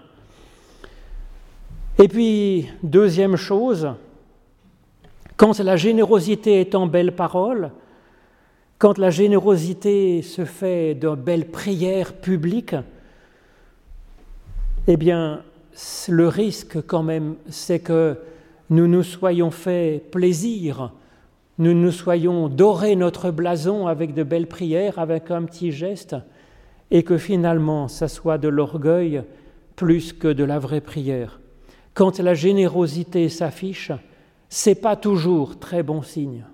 Et 1.98 2.07
puis, 2.07 2.68
deuxième 2.83 3.37
chose, 3.37 3.88
quand 5.38 5.59
la 5.59 5.79
générosité 5.79 6.61
est 6.61 6.75
en 6.75 6.87
belles 6.87 7.16
paroles, 7.16 7.70
quand 8.77 8.98
la 8.98 9.09
générosité 9.09 10.20
se 10.20 10.44
fait 10.44 10.94
de 10.94 11.14
belles 11.14 11.51
prières 11.51 12.12
publiques, 12.12 12.77
eh 14.88 14.98
bien, 14.98 15.42
le 16.09 16.29
risque 16.29 16.87
quand 16.87 17.03
même, 17.03 17.37
c'est 17.48 17.81
que 17.81 18.18
nous 18.68 18.87
nous 18.87 19.03
soyons 19.03 19.51
fait 19.51 20.05
plaisir 20.11 20.92
nous 21.62 21.75
nous 21.75 21.92
soyons 21.92 22.48
dorés 22.48 22.96
notre 22.96 23.31
blason 23.31 23.87
avec 23.87 24.14
de 24.14 24.25
belles 24.25 24.48
prières, 24.48 24.98
avec 24.98 25.31
un 25.31 25.44
petit 25.44 25.70
geste, 25.70 26.16
et 26.90 27.05
que 27.05 27.18
finalement 27.18 27.87
ça 27.87 28.09
soit 28.09 28.37
de 28.37 28.48
l'orgueil 28.48 29.22
plus 29.77 30.12
que 30.12 30.27
de 30.27 30.42
la 30.42 30.59
vraie 30.59 30.81
prière. 30.81 31.40
Quand 31.94 32.18
la 32.18 32.35
générosité 32.35 33.29
s'affiche, 33.29 33.92
c'est 34.48 34.75
pas 34.75 34.96
toujours 34.96 35.61
très 35.61 35.85
bon 35.85 36.03
signe. 36.03 36.44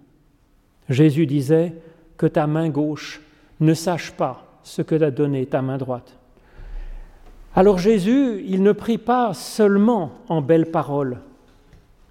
Jésus 0.91 1.25
disait 1.25 1.73
que 2.19 2.27
ta 2.27 2.47
main 2.47 2.69
gauche 2.69 3.23
ne 3.61 3.73
sache 3.73 4.13
pas 4.13 4.61
ce 4.63 4.83
que 4.83 4.95
t'a 4.95 5.11
donné 5.11 5.47
ta 5.47 5.63
main 5.63 5.79
droite. 5.79 6.19
Alors 7.55 7.79
Jésus, 7.79 8.45
il 8.47 8.63
ne 8.63 8.73
prie 8.73 8.99
pas 8.99 9.33
seulement 9.33 10.13
en 10.29 10.43
belles 10.43 10.71
paroles, 10.71 11.19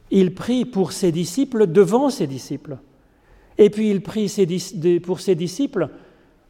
il 0.10 0.34
prie 0.34 0.66
pour 0.66 0.94
ses 0.94 1.12
disciples 1.12 1.68
devant 1.68 2.10
ses 2.10 2.26
disciples. 2.26 2.78
Et 3.58 3.70
puis 3.70 3.90
il 3.90 4.02
prie 4.02 4.32
pour 5.04 5.20
ses 5.20 5.36
disciples 5.36 5.90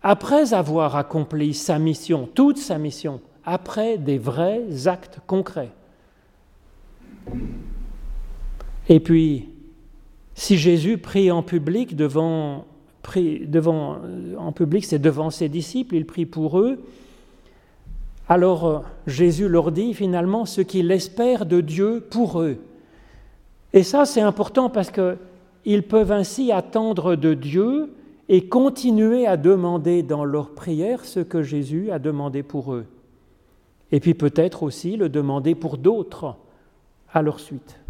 après 0.03 0.53
avoir 0.53 0.95
accompli 0.95 1.53
sa 1.53 1.79
mission, 1.79 2.29
toute 2.33 2.57
sa 2.57 2.77
mission, 2.77 3.19
après 3.45 3.97
des 3.97 4.17
vrais 4.17 4.87
actes 4.87 5.19
concrets. 5.25 5.71
Et 8.89 8.99
puis, 8.99 9.49
si 10.35 10.57
Jésus 10.57 10.97
prie 10.97 11.31
en 11.31 11.43
public 11.43 11.95
devant, 11.95 12.65
devant 13.15 13.97
en 14.37 14.51
public, 14.51 14.85
c'est 14.85 14.99
devant 14.99 15.29
ses 15.29 15.49
disciples, 15.49 15.95
il 15.95 16.05
prie 16.05 16.25
pour 16.25 16.59
eux. 16.59 16.79
Alors 18.29 18.65
euh, 18.65 18.79
Jésus 19.07 19.47
leur 19.47 19.71
dit 19.71 19.93
finalement 19.93 20.45
ce 20.45 20.61
qu'il 20.61 20.91
espère 20.91 21.45
de 21.45 21.61
Dieu 21.61 22.05
pour 22.09 22.41
eux. 22.41 22.57
Et 23.73 23.83
ça, 23.83 24.05
c'est 24.05 24.21
important 24.21 24.69
parce 24.69 24.91
qu'ils 25.67 25.83
peuvent 25.83 26.13
ainsi 26.13 26.53
attendre 26.53 27.17
de 27.17 27.33
Dieu 27.33 27.93
et 28.29 28.47
continuer 28.47 29.27
à 29.27 29.35
demander 29.35 30.01
dans 30.01 30.23
leur 30.23 30.51
prière 30.51 31.03
ce 31.03 31.19
que 31.19 31.43
Jésus 31.43 31.91
a 31.91 31.99
demandé 31.99 32.41
pour 32.41 32.73
eux. 32.73 32.85
et 33.91 33.99
puis 33.99 34.13
peut-être 34.13 34.63
aussi 34.63 34.95
le 34.95 35.09
demander 35.09 35.55
pour 35.55 35.77
d'autres 35.77 36.35
à 37.11 37.21
leur 37.21 37.41
suite. 37.41 37.81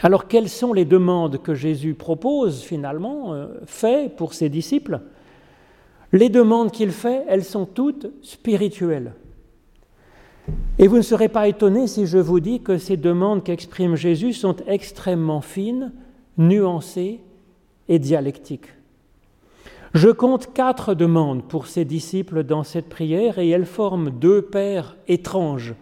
Alors 0.00 0.28
quelles 0.28 0.48
sont 0.48 0.72
les 0.72 0.84
demandes 0.84 1.42
que 1.42 1.56
Jésus 1.56 1.94
propose 1.94 2.62
finalement, 2.62 3.34
euh, 3.34 3.48
fait 3.66 4.08
pour 4.16 4.32
ses 4.32 4.48
disciples? 4.48 5.00
Les 6.12 6.28
demandes 6.28 6.70
qu'il 6.70 6.92
fait, 6.92 7.24
elles 7.28 7.44
sont 7.44 7.66
toutes 7.66 8.12
spirituelles. 8.22 9.12
Et 10.78 10.86
vous 10.86 10.98
ne 10.98 11.02
serez 11.02 11.28
pas 11.28 11.48
étonnés 11.48 11.88
si 11.88 12.06
je 12.06 12.18
vous 12.18 12.38
dis 12.38 12.60
que 12.60 12.78
ces 12.78 12.96
demandes 12.96 13.42
qu'exprime 13.42 13.96
Jésus 13.96 14.34
sont 14.34 14.54
extrêmement 14.68 15.40
fines, 15.40 15.90
nuancées 16.38 17.20
et 17.88 17.98
dialectiques. 17.98 18.68
Je 19.94 20.10
compte 20.10 20.52
quatre 20.52 20.94
demandes 20.94 21.42
pour 21.42 21.66
ses 21.66 21.84
disciples 21.84 22.44
dans 22.44 22.62
cette 22.62 22.88
prière 22.88 23.38
et 23.38 23.48
elles 23.48 23.66
forment 23.66 24.10
deux 24.10 24.42
paires 24.42 24.96
étranges, 25.08 25.74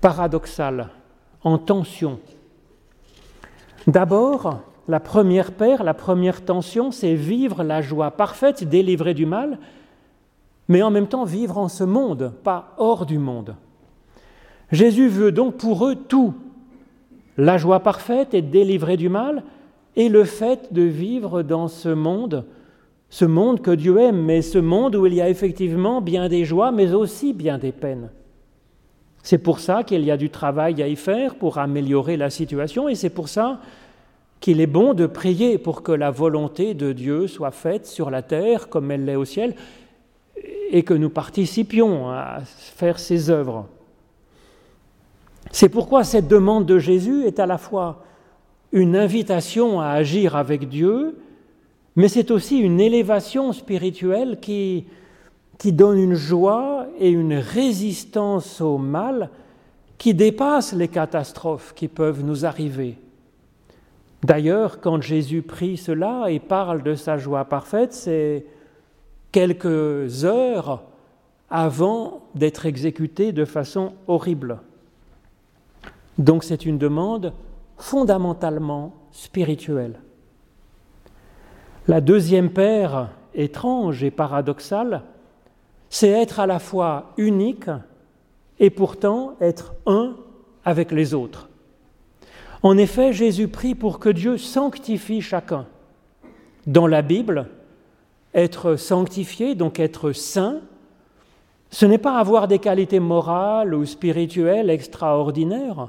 paradoxales, 0.00 0.90
en 1.42 1.58
tension. 1.58 2.20
D'abord, 3.86 4.60
la 4.88 5.00
première 5.00 5.52
paire, 5.52 5.82
la 5.82 5.94
première 5.94 6.44
tension, 6.44 6.90
c'est 6.90 7.14
vivre 7.14 7.62
la 7.62 7.80
joie 7.80 8.12
parfaite, 8.12 8.64
délivrée 8.64 9.14
du 9.14 9.26
mal, 9.26 9.58
mais 10.68 10.82
en 10.82 10.90
même 10.90 11.08
temps 11.08 11.24
vivre 11.24 11.58
en 11.58 11.68
ce 11.68 11.84
monde, 11.84 12.32
pas 12.44 12.74
hors 12.78 13.06
du 13.06 13.18
monde. 13.18 13.56
Jésus 14.70 15.08
veut 15.08 15.32
donc 15.32 15.56
pour 15.56 15.86
eux 15.86 15.96
tout, 15.96 16.34
la 17.36 17.58
joie 17.58 17.80
parfaite 17.80 18.34
et 18.34 18.42
délivrée 18.42 18.96
du 18.96 19.08
mal, 19.08 19.42
et 19.96 20.08
le 20.08 20.24
fait 20.24 20.72
de 20.72 20.82
vivre 20.82 21.42
dans 21.42 21.68
ce 21.68 21.88
monde, 21.88 22.44
ce 23.08 23.24
monde 23.24 23.60
que 23.60 23.72
Dieu 23.72 23.98
aime, 23.98 24.22
mais 24.22 24.40
ce 24.40 24.58
monde 24.58 24.94
où 24.94 25.06
il 25.06 25.14
y 25.14 25.20
a 25.20 25.28
effectivement 25.28 26.00
bien 26.00 26.28
des 26.28 26.44
joies, 26.44 26.70
mais 26.70 26.92
aussi 26.94 27.32
bien 27.32 27.58
des 27.58 27.72
peines. 27.72 28.10
C'est 29.22 29.38
pour 29.38 29.58
ça 29.58 29.82
qu'il 29.82 30.04
y 30.04 30.10
a 30.10 30.16
du 30.16 30.30
travail 30.30 30.80
à 30.82 30.88
y 30.88 30.96
faire 30.96 31.34
pour 31.34 31.58
améliorer 31.58 32.16
la 32.16 32.30
situation, 32.30 32.88
et 32.88 32.94
c'est 32.94 33.10
pour 33.10 33.28
ça 33.28 33.60
qu'il 34.38 34.60
est 34.60 34.66
bon 34.66 34.94
de 34.94 35.06
prier 35.06 35.58
pour 35.58 35.82
que 35.82 35.92
la 35.92 36.10
volonté 36.10 36.72
de 36.72 36.92
Dieu 36.92 37.26
soit 37.26 37.50
faite 37.50 37.86
sur 37.86 38.10
la 38.10 38.22
terre 38.22 38.68
comme 38.68 38.90
elle 38.90 39.04
l'est 39.04 39.16
au 39.16 39.24
ciel, 39.24 39.54
et 40.70 40.84
que 40.84 40.94
nous 40.94 41.10
participions 41.10 42.08
à 42.10 42.38
faire 42.46 42.98
ses 42.98 43.28
œuvres. 43.28 43.66
C'est 45.50 45.68
pourquoi 45.68 46.04
cette 46.04 46.28
demande 46.28 46.66
de 46.66 46.78
Jésus 46.78 47.24
est 47.24 47.40
à 47.40 47.46
la 47.46 47.58
fois 47.58 48.04
une 48.72 48.96
invitation 48.96 49.80
à 49.80 49.88
agir 49.88 50.36
avec 50.36 50.68
Dieu, 50.68 51.18
mais 51.96 52.08
c'est 52.08 52.30
aussi 52.30 52.58
une 52.58 52.80
élévation 52.80 53.52
spirituelle 53.52 54.38
qui, 54.40 54.86
donne 55.64 55.98
une 55.98 56.14
joie 56.14 56.86
et 56.98 57.10
une 57.10 57.34
résistance 57.34 58.60
au 58.60 58.78
mal 58.78 59.30
qui 59.98 60.14
dépasse 60.14 60.72
les 60.72 60.88
catastrophes 60.88 61.74
qui 61.74 61.88
peuvent 61.88 62.24
nous 62.24 62.46
arriver. 62.46 62.96
D'ailleurs, 64.22 64.80
quand 64.80 65.02
Jésus 65.02 65.42
prie 65.42 65.76
cela 65.76 66.30
et 66.30 66.38
parle 66.38 66.82
de 66.82 66.94
sa 66.94 67.18
joie 67.18 67.44
parfaite, 67.44 67.92
c'est 67.92 68.46
quelques 69.32 70.24
heures 70.24 70.82
avant 71.50 72.22
d'être 72.34 72.64
exécuté 72.64 73.32
de 73.32 73.44
façon 73.44 73.92
horrible. 74.06 74.60
Donc 76.20 76.44
c'est 76.44 76.66
une 76.66 76.76
demande 76.76 77.32
fondamentalement 77.78 78.92
spirituelle. 79.10 80.00
La 81.88 82.02
deuxième 82.02 82.50
paire, 82.50 83.08
étrange 83.34 84.04
et 84.04 84.10
paradoxale, 84.10 85.02
c'est 85.88 86.10
être 86.10 86.38
à 86.38 86.46
la 86.46 86.58
fois 86.58 87.12
unique 87.16 87.70
et 88.58 88.68
pourtant 88.68 89.34
être 89.40 89.72
un 89.86 90.14
avec 90.62 90.92
les 90.92 91.14
autres. 91.14 91.48
En 92.62 92.76
effet, 92.76 93.14
Jésus 93.14 93.48
prie 93.48 93.74
pour 93.74 93.98
que 93.98 94.10
Dieu 94.10 94.36
sanctifie 94.36 95.22
chacun. 95.22 95.64
Dans 96.66 96.86
la 96.86 97.00
Bible, 97.00 97.46
être 98.34 98.76
sanctifié, 98.76 99.54
donc 99.54 99.80
être 99.80 100.12
saint, 100.12 100.60
ce 101.70 101.86
n'est 101.86 101.96
pas 101.96 102.18
avoir 102.18 102.46
des 102.46 102.58
qualités 102.58 103.00
morales 103.00 103.74
ou 103.74 103.86
spirituelles 103.86 104.68
extraordinaires, 104.68 105.88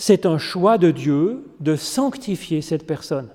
c'est 0.00 0.24
un 0.24 0.38
choix 0.38 0.78
de 0.78 0.90
Dieu 0.90 1.44
de 1.60 1.76
sanctifier 1.76 2.62
cette 2.62 2.86
personne. 2.86 3.28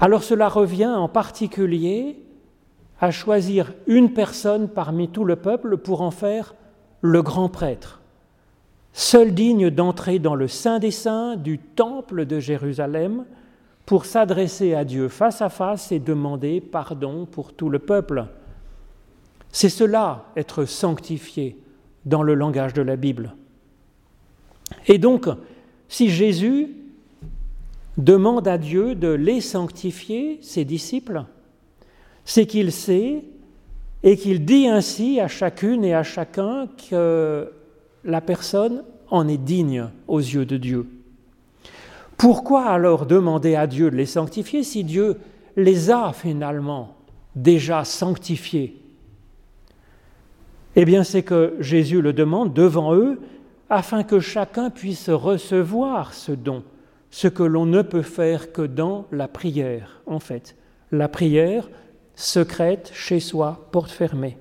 Alors 0.00 0.24
cela 0.24 0.48
revient 0.48 0.88
en 0.88 1.08
particulier 1.08 2.18
à 3.00 3.12
choisir 3.12 3.72
une 3.86 4.12
personne 4.12 4.68
parmi 4.68 5.10
tout 5.10 5.24
le 5.24 5.36
peuple 5.36 5.76
pour 5.76 6.02
en 6.02 6.10
faire 6.10 6.56
le 7.02 7.22
grand 7.22 7.48
prêtre, 7.48 8.00
seul 8.92 9.32
digne 9.32 9.70
d'entrer 9.70 10.18
dans 10.18 10.34
le 10.34 10.48
Saint 10.48 10.80
des 10.80 10.90
Saints 10.90 11.36
du 11.36 11.60
Temple 11.60 12.26
de 12.26 12.40
Jérusalem 12.40 13.26
pour 13.86 14.06
s'adresser 14.06 14.74
à 14.74 14.84
Dieu 14.84 15.06
face 15.06 15.40
à 15.40 15.50
face 15.50 15.92
et 15.92 16.00
demander 16.00 16.60
pardon 16.60 17.26
pour 17.26 17.52
tout 17.52 17.68
le 17.68 17.78
peuple. 17.78 18.26
C'est 19.52 19.68
cela, 19.68 20.24
être 20.36 20.64
sanctifié 20.64 21.56
dans 22.06 22.24
le 22.24 22.34
langage 22.34 22.74
de 22.74 22.82
la 22.82 22.96
Bible. 22.96 23.36
Et 24.86 24.98
donc, 24.98 25.28
si 25.88 26.08
Jésus 26.08 26.68
demande 27.96 28.46
à 28.46 28.58
Dieu 28.58 28.94
de 28.94 29.08
les 29.08 29.40
sanctifier, 29.40 30.38
ses 30.42 30.64
disciples, 30.64 31.24
c'est 32.24 32.46
qu'il 32.46 32.72
sait 32.72 33.24
et 34.02 34.16
qu'il 34.16 34.44
dit 34.44 34.68
ainsi 34.68 35.20
à 35.20 35.28
chacune 35.28 35.84
et 35.84 35.94
à 35.94 36.02
chacun 36.02 36.68
que 36.90 37.50
la 38.04 38.20
personne 38.20 38.84
en 39.10 39.26
est 39.26 39.38
digne 39.38 39.88
aux 40.06 40.20
yeux 40.20 40.46
de 40.46 40.56
Dieu. 40.56 40.86
Pourquoi 42.16 42.66
alors 42.66 43.06
demander 43.06 43.54
à 43.54 43.66
Dieu 43.66 43.90
de 43.90 43.96
les 43.96 44.06
sanctifier 44.06 44.62
si 44.62 44.84
Dieu 44.84 45.16
les 45.56 45.90
a 45.90 46.12
finalement 46.12 46.96
déjà 47.34 47.84
sanctifiés? 47.84 48.76
Eh 50.76 50.84
bien 50.84 51.02
c'est 51.02 51.22
que 51.22 51.56
Jésus 51.60 52.00
le 52.02 52.12
demande 52.12 52.52
devant 52.52 52.94
eux 52.94 53.20
afin 53.70 54.02
que 54.02 54.20
chacun 54.20 54.70
puisse 54.70 55.10
recevoir 55.10 56.14
ce 56.14 56.32
don 56.32 56.62
ce 57.10 57.28
que 57.28 57.42
l'on 57.42 57.66
ne 57.66 57.82
peut 57.82 58.02
faire 58.02 58.52
que 58.52 58.62
dans 58.62 59.06
la 59.12 59.28
prière, 59.28 60.02
en 60.06 60.20
fait. 60.20 60.56
La 60.92 61.08
prière 61.08 61.68
secrète 62.14 62.90
chez 62.94 63.20
soi, 63.20 63.68
porte 63.72 63.90
fermée. 63.90 64.36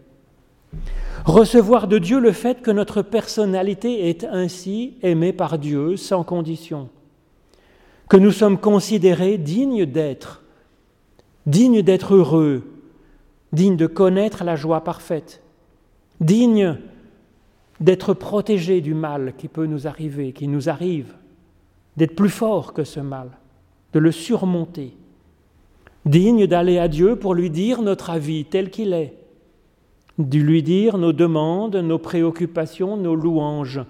Recevoir 1.25 1.87
de 1.87 1.97
Dieu 1.97 2.19
le 2.19 2.31
fait 2.31 2.61
que 2.61 2.71
notre 2.71 3.01
personnalité 3.01 4.09
est 4.09 4.23
ainsi 4.25 4.97
aimée 5.01 5.33
par 5.33 5.57
Dieu 5.57 5.97
sans 5.97 6.23
condition, 6.23 6.89
que 8.09 8.17
nous 8.17 8.31
sommes 8.31 8.57
considérés 8.57 9.37
dignes 9.37 9.85
d'être, 9.85 10.43
dignes 11.45 11.81
d'être 11.81 12.15
heureux, 12.15 12.63
dignes 13.53 13.77
de 13.77 13.87
connaître 13.87 14.43
la 14.43 14.55
joie 14.55 14.83
parfaite, 14.83 15.41
dignes 16.19 16.77
d'être 17.79 18.13
protégés 18.13 18.81
du 18.81 18.93
mal 18.93 19.33
qui 19.37 19.47
peut 19.47 19.65
nous 19.65 19.87
arriver, 19.87 20.31
qui 20.33 20.47
nous 20.47 20.69
arrive, 20.69 21.13
d'être 21.95 22.15
plus 22.15 22.29
fort 22.29 22.73
que 22.73 22.83
ce 22.83 22.99
mal, 22.99 23.29
de 23.93 23.99
le 23.99 24.11
surmonter, 24.11 24.93
digne 26.05 26.47
d'aller 26.47 26.79
à 26.79 26.87
Dieu 26.87 27.15
pour 27.15 27.33
lui 27.33 27.49
dire 27.49 27.81
notre 27.81 28.09
avis 28.09 28.45
tel 28.45 28.69
qu'il 28.69 28.93
est, 28.93 29.13
de 30.17 30.39
lui 30.39 30.63
dire 30.63 30.97
nos 30.97 31.13
demandes, 31.13 31.75
nos 31.75 31.99
préoccupations, 31.99 32.97
nos 32.97 33.15
louanges 33.15 33.81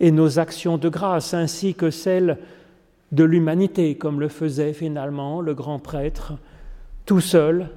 et 0.00 0.10
nos 0.10 0.38
actions 0.38 0.78
de 0.78 0.88
grâce, 0.88 1.34
ainsi 1.34 1.74
que 1.74 1.90
celles 1.90 2.38
de 3.12 3.24
l'humanité, 3.24 3.96
comme 3.96 4.20
le 4.20 4.28
faisait 4.28 4.72
finalement 4.72 5.40
le 5.40 5.54
grand 5.54 5.78
prêtre, 5.78 6.34
tout 7.06 7.20
seul 7.20 7.70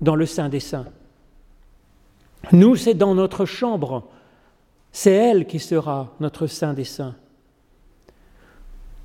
dans 0.00 0.14
le 0.14 0.26
Saint 0.26 0.48
des 0.48 0.60
Saints. 0.60 0.86
Nous, 2.52 2.76
c'est 2.76 2.94
dans 2.94 3.14
notre 3.14 3.44
chambre, 3.44 4.04
c'est 5.00 5.12
elle 5.12 5.46
qui 5.46 5.60
sera 5.60 6.12
notre 6.18 6.48
Saint 6.48 6.74
des 6.74 6.82
Saints 6.82 7.14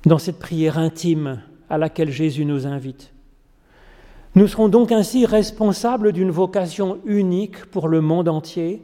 dans 0.04 0.18
cette 0.18 0.40
prière 0.40 0.76
intime 0.76 1.40
à 1.70 1.78
laquelle 1.78 2.10
Jésus 2.10 2.44
nous 2.44 2.66
invite. 2.66 3.12
Nous 4.34 4.48
serons 4.48 4.68
donc 4.68 4.90
ainsi 4.90 5.24
responsables 5.24 6.10
d'une 6.10 6.32
vocation 6.32 6.98
unique 7.04 7.66
pour 7.66 7.86
le 7.86 8.00
monde 8.00 8.28
entier, 8.28 8.82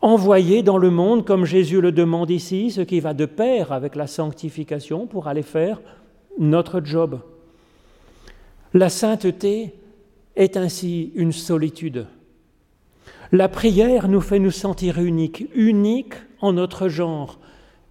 envoyés 0.00 0.64
dans 0.64 0.76
le 0.76 0.90
monde, 0.90 1.24
comme 1.24 1.44
Jésus 1.44 1.80
le 1.80 1.92
demande 1.92 2.30
ici, 2.30 2.72
ce 2.72 2.80
qui 2.80 2.98
va 2.98 3.14
de 3.14 3.24
pair 3.24 3.70
avec 3.70 3.94
la 3.94 4.08
sanctification 4.08 5.06
pour 5.06 5.28
aller 5.28 5.42
faire 5.42 5.80
notre 6.36 6.84
job. 6.84 7.20
La 8.74 8.88
sainteté 8.88 9.72
est 10.34 10.56
ainsi 10.56 11.12
une 11.14 11.30
solitude. 11.30 12.06
La 13.32 13.48
prière 13.48 14.08
nous 14.08 14.20
fait 14.20 14.38
nous 14.38 14.50
sentir 14.50 15.00
uniques, 15.00 15.48
uniques 15.54 16.16
en 16.42 16.52
notre 16.52 16.88
genre, 16.88 17.38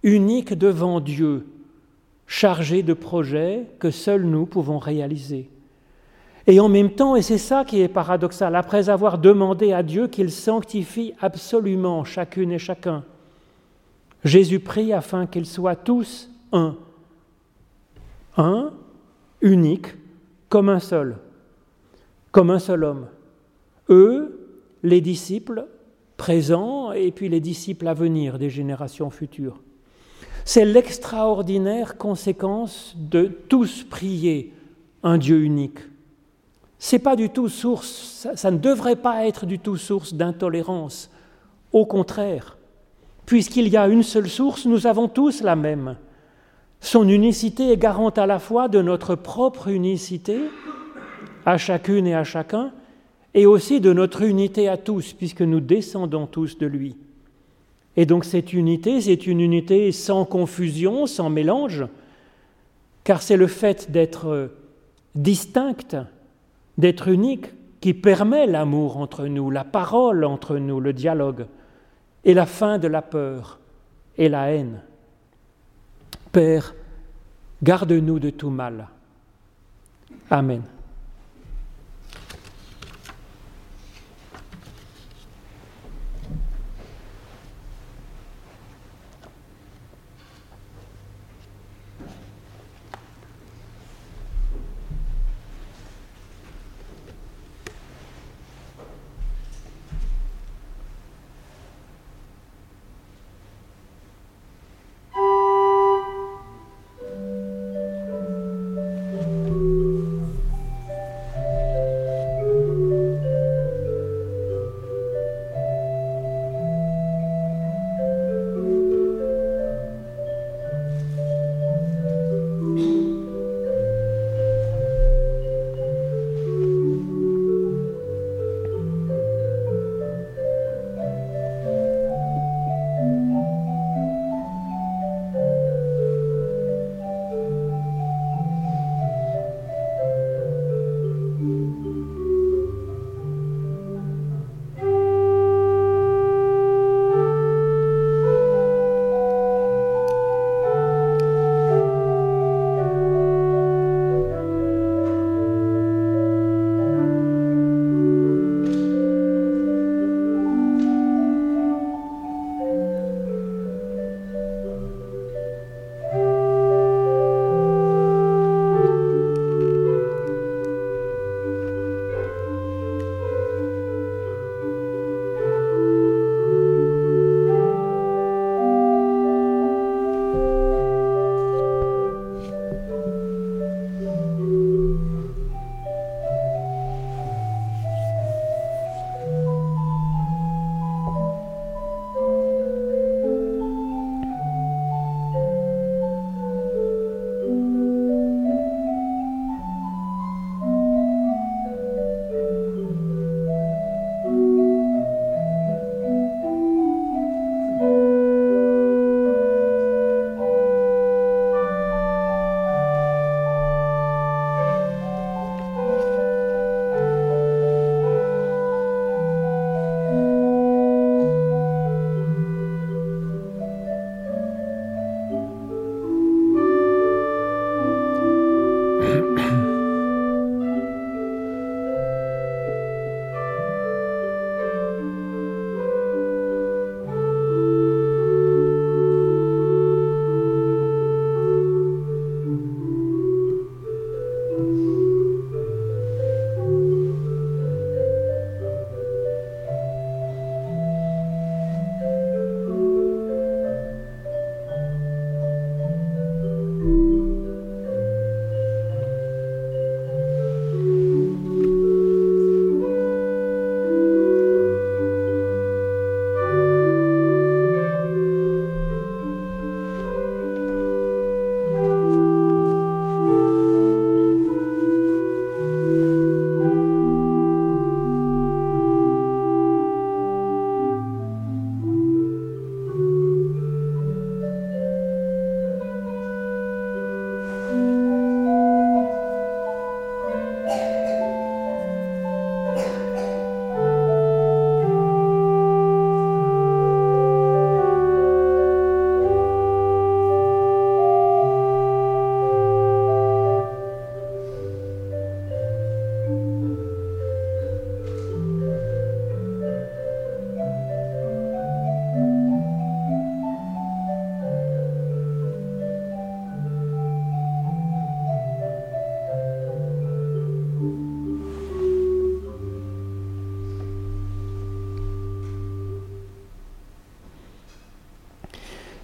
uniques 0.04 0.54
devant 0.54 1.00
Dieu, 1.00 1.46
chargés 2.28 2.84
de 2.84 2.94
projets 2.94 3.66
que 3.80 3.90
seuls 3.90 4.22
nous 4.22 4.46
pouvons 4.46 4.78
réaliser. 4.78 5.50
Et 6.46 6.60
en 6.60 6.68
même 6.68 6.90
temps, 6.90 7.16
et 7.16 7.22
c'est 7.22 7.38
ça 7.38 7.64
qui 7.64 7.80
est 7.80 7.88
paradoxal, 7.88 8.54
après 8.54 8.88
avoir 8.88 9.18
demandé 9.18 9.72
à 9.72 9.82
Dieu 9.82 10.06
qu'il 10.06 10.30
sanctifie 10.30 11.12
absolument 11.20 12.04
chacune 12.04 12.52
et 12.52 12.58
chacun, 12.60 13.04
Jésus 14.24 14.60
prie 14.60 14.92
afin 14.92 15.26
qu'ils 15.26 15.46
soient 15.46 15.76
tous 15.76 16.30
un. 16.52 16.76
Un, 18.36 18.72
unique, 19.40 19.88
comme 20.48 20.68
un 20.68 20.78
seul, 20.78 21.16
comme 22.30 22.50
un 22.50 22.60
seul 22.60 22.84
homme. 22.84 23.08
Eux, 23.90 24.41
les 24.82 25.00
disciples 25.00 25.66
présents 26.16 26.92
et 26.92 27.10
puis 27.10 27.28
les 27.28 27.40
disciples 27.40 27.88
à 27.88 27.94
venir 27.94 28.38
des 28.38 28.50
générations 28.50 29.10
futures. 29.10 29.60
C'est 30.44 30.64
l'extraordinaire 30.64 31.96
conséquence 31.96 32.94
de 32.96 33.26
tous 33.26 33.84
prier 33.84 34.52
un 35.02 35.18
Dieu 35.18 35.42
unique. 35.42 35.78
C'est 36.78 36.98
pas 36.98 37.14
du 37.14 37.30
tout 37.30 37.48
source, 37.48 38.26
ça, 38.34 38.50
ne 38.50 38.58
devrait 38.58 38.96
pas 38.96 39.26
être 39.26 39.46
du 39.46 39.60
tout 39.60 39.76
source 39.76 40.14
d'intolérance. 40.14 41.10
Au 41.72 41.86
contraire, 41.86 42.58
puisqu'il 43.24 43.68
y 43.68 43.76
a 43.76 43.86
une 43.86 44.02
seule 44.02 44.28
source, 44.28 44.66
nous 44.66 44.88
avons 44.88 45.06
tous 45.06 45.42
la 45.42 45.54
même. 45.54 45.96
Son 46.80 47.08
unicité 47.08 47.70
est 47.70 47.76
garante 47.76 48.18
à 48.18 48.26
la 48.26 48.40
fois 48.40 48.66
de 48.66 48.82
notre 48.82 49.14
propre 49.14 49.68
unicité, 49.68 50.40
à 51.46 51.56
chacune 51.56 52.08
et 52.08 52.16
à 52.16 52.24
chacun, 52.24 52.72
et 53.34 53.46
aussi 53.46 53.80
de 53.80 53.92
notre 53.92 54.22
unité 54.22 54.68
à 54.68 54.76
tous, 54.76 55.12
puisque 55.12 55.42
nous 55.42 55.60
descendons 55.60 56.26
tous 56.26 56.58
de 56.58 56.66
lui. 56.66 56.96
Et 57.96 58.06
donc 58.06 58.24
cette 58.24 58.52
unité, 58.52 59.00
c'est 59.00 59.26
une 59.26 59.40
unité 59.40 59.92
sans 59.92 60.24
confusion, 60.24 61.06
sans 61.06 61.30
mélange, 61.30 61.86
car 63.04 63.22
c'est 63.22 63.36
le 63.36 63.46
fait 63.46 63.90
d'être 63.90 64.50
distincte, 65.14 65.96
d'être 66.78 67.08
unique, 67.08 67.46
qui 67.80 67.94
permet 67.94 68.46
l'amour 68.46 68.96
entre 68.96 69.26
nous, 69.26 69.50
la 69.50 69.64
parole 69.64 70.24
entre 70.24 70.56
nous, 70.56 70.78
le 70.78 70.92
dialogue, 70.92 71.46
et 72.24 72.32
la 72.32 72.46
fin 72.46 72.78
de 72.78 72.86
la 72.86 73.02
peur 73.02 73.58
et 74.16 74.28
la 74.28 74.52
haine. 74.52 74.80
Père, 76.30 76.74
garde-nous 77.62 78.20
de 78.20 78.30
tout 78.30 78.50
mal. 78.50 78.86
Amen. 80.30 80.62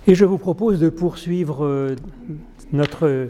Et 0.09 0.15
je 0.15 0.25
vous 0.25 0.39
propose 0.39 0.81
de 0.81 0.89
poursuivre 0.89 1.67
euh, 1.67 1.95
notre, 2.73 3.29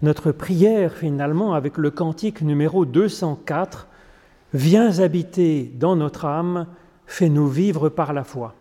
notre 0.00 0.30
prière 0.30 0.92
finalement 0.94 1.54
avec 1.54 1.76
le 1.76 1.90
cantique 1.90 2.40
numéro 2.40 2.84
204, 2.84 3.88
Viens 4.54 5.00
habiter 5.00 5.72
dans 5.76 5.96
notre 5.96 6.24
âme, 6.26 6.66
fais-nous 7.06 7.48
vivre 7.48 7.88
par 7.88 8.12
la 8.12 8.22
foi. 8.22 8.54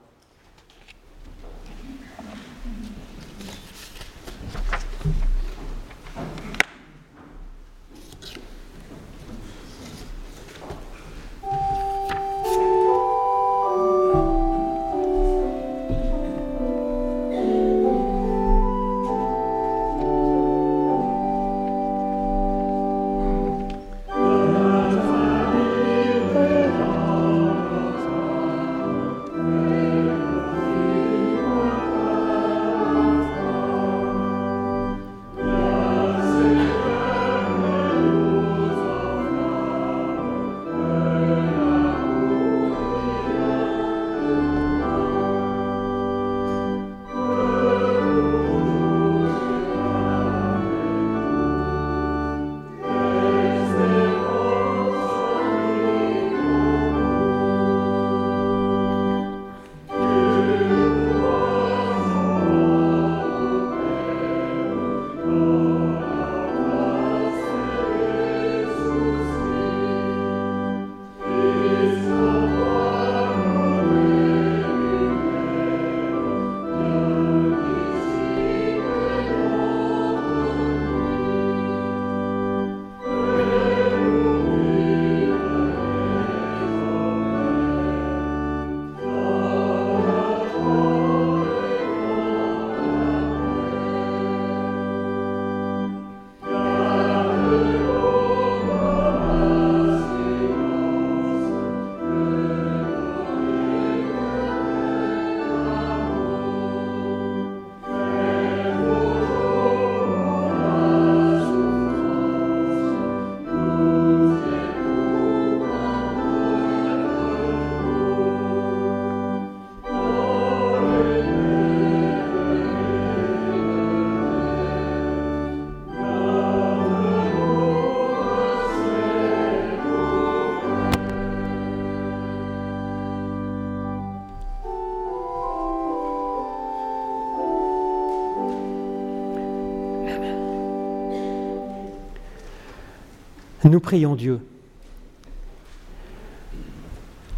Nous 143.65 143.81
prions 143.81 144.15
Dieu. 144.15 144.39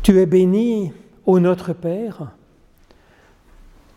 Tu 0.04 0.20
es 0.20 0.28
béni, 0.28 0.94
ô 1.26 1.40
notre 1.40 1.74
Père, 1.74 2.32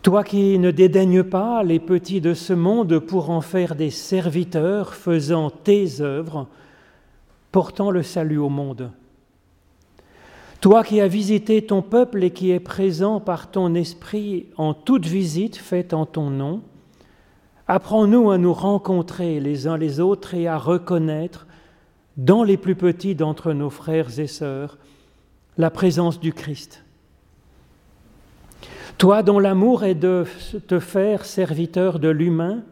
toi 0.01 0.23
qui 0.23 0.57
ne 0.57 0.71
dédaignes 0.71 1.23
pas 1.23 1.61
les 1.61 1.79
petits 1.79 2.21
de 2.21 2.33
ce 2.33 2.53
monde 2.53 2.97
pour 2.97 3.29
en 3.29 3.41
faire 3.41 3.75
des 3.75 3.91
serviteurs 3.91 4.95
faisant 4.95 5.51
tes 5.51 6.01
œuvres, 6.01 6.47
portant 7.51 7.91
le 7.91 8.01
salut 8.01 8.39
au 8.39 8.49
monde. 8.49 8.91
Toi 10.61 10.83
qui 10.83 11.01
as 11.01 11.07
visité 11.07 11.63
ton 11.63 11.83
peuple 11.83 12.23
et 12.23 12.31
qui 12.31 12.49
es 12.49 12.59
présent 12.59 13.19
par 13.19 13.51
ton 13.51 13.75
esprit 13.75 14.47
en 14.57 14.73
toute 14.73 15.05
visite 15.05 15.57
faite 15.57 15.93
en 15.93 16.07
ton 16.07 16.31
nom, 16.31 16.61
apprends-nous 17.67 18.31
à 18.31 18.39
nous 18.39 18.53
rencontrer 18.53 19.39
les 19.39 19.67
uns 19.67 19.77
les 19.77 19.99
autres 19.99 20.33
et 20.33 20.47
à 20.47 20.57
reconnaître 20.57 21.45
dans 22.17 22.43
les 22.43 22.57
plus 22.57 22.75
petits 22.75 23.15
d'entre 23.15 23.53
nos 23.53 23.69
frères 23.69 24.19
et 24.19 24.27
sœurs 24.27 24.77
la 25.57 25.69
présence 25.69 26.19
du 26.19 26.33
Christ. 26.33 26.83
Toi 28.97 29.23
dont 29.23 29.39
l'amour 29.39 29.83
est 29.83 29.95
de 29.95 30.25
te 30.67 30.79
faire 30.79 31.25
serviteur 31.25 31.99
de 31.99 32.07
l'humain, 32.07 32.63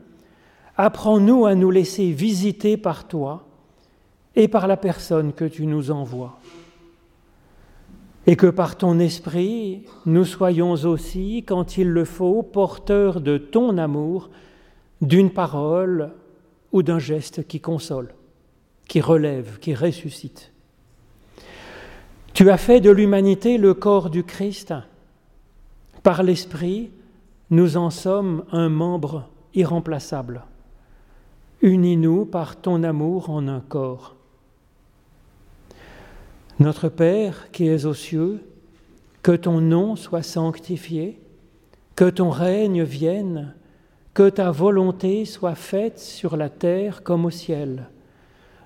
apprends-nous 0.77 1.45
à 1.45 1.55
nous 1.55 1.71
laisser 1.71 2.11
visiter 2.11 2.77
par 2.77 3.07
toi 3.07 3.45
et 4.35 4.47
par 4.47 4.67
la 4.67 4.77
personne 4.77 5.33
que 5.33 5.45
tu 5.45 5.65
nous 5.65 5.91
envoies. 5.91 6.39
Et 8.25 8.37
que 8.37 8.47
par 8.47 8.77
ton 8.77 8.99
esprit, 8.99 9.83
nous 10.05 10.23
soyons 10.23 10.71
aussi, 10.71 11.43
quand 11.45 11.77
il 11.77 11.89
le 11.89 12.05
faut, 12.05 12.41
porteurs 12.41 13.19
de 13.19 13.37
ton 13.37 13.77
amour, 13.77 14.29
d'une 15.01 15.29
parole 15.29 16.11
ou 16.71 16.83
d'un 16.83 16.99
geste 16.99 17.45
qui 17.45 17.59
console 17.59 18.13
qui 18.93 19.01
relève, 19.01 19.57
qui 19.57 19.73
ressuscite. 19.73 20.51
Tu 22.35 22.51
as 22.51 22.57
fait 22.57 22.79
de 22.79 22.91
l'humanité 22.91 23.57
le 23.57 23.73
corps 23.73 24.11
du 24.11 24.23
Christ. 24.23 24.71
Par 26.03 26.21
l'Esprit, 26.21 26.91
nous 27.49 27.75
en 27.75 27.89
sommes 27.89 28.45
un 28.51 28.69
membre 28.69 29.31
irremplaçable. 29.55 30.43
Unis-nous 31.63 32.25
par 32.25 32.55
ton 32.55 32.83
amour 32.83 33.31
en 33.31 33.47
un 33.47 33.61
corps. 33.61 34.15
Notre 36.59 36.87
Père 36.87 37.49
qui 37.49 37.67
es 37.67 37.87
aux 37.87 37.95
cieux, 37.95 38.45
que 39.23 39.31
ton 39.31 39.59
nom 39.59 39.95
soit 39.95 40.21
sanctifié, 40.21 41.19
que 41.95 42.11
ton 42.11 42.29
règne 42.29 42.83
vienne, 42.83 43.55
que 44.13 44.29
ta 44.29 44.51
volonté 44.51 45.25
soit 45.25 45.55
faite 45.55 45.97
sur 45.97 46.37
la 46.37 46.49
terre 46.49 47.01
comme 47.01 47.25
au 47.25 47.31
ciel. 47.31 47.87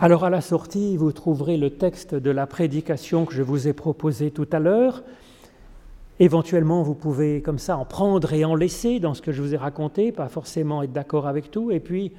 Alors 0.00 0.24
à 0.24 0.30
la 0.30 0.40
sortie, 0.40 0.96
vous 0.96 1.12
trouverez 1.12 1.56
le 1.56 1.70
texte 1.70 2.16
de 2.16 2.30
la 2.30 2.48
prédication 2.48 3.24
que 3.24 3.32
je 3.32 3.42
vous 3.42 3.68
ai 3.68 3.72
proposé 3.72 4.32
tout 4.32 4.48
à 4.50 4.58
l'heure. 4.58 5.04
Éventuellement, 6.18 6.82
vous 6.82 6.94
pouvez 6.94 7.42
comme 7.42 7.60
ça 7.60 7.76
en 7.76 7.84
prendre 7.84 8.32
et 8.32 8.44
en 8.44 8.56
laisser 8.56 8.98
dans 8.98 9.14
ce 9.14 9.22
que 9.22 9.30
je 9.30 9.40
vous 9.40 9.54
ai 9.54 9.56
raconté, 9.56 10.10
pas 10.10 10.28
forcément 10.28 10.82
être 10.82 10.92
d'accord 10.92 11.28
avec 11.28 11.52
tout, 11.52 11.70
et 11.70 11.78
puis 11.78 12.10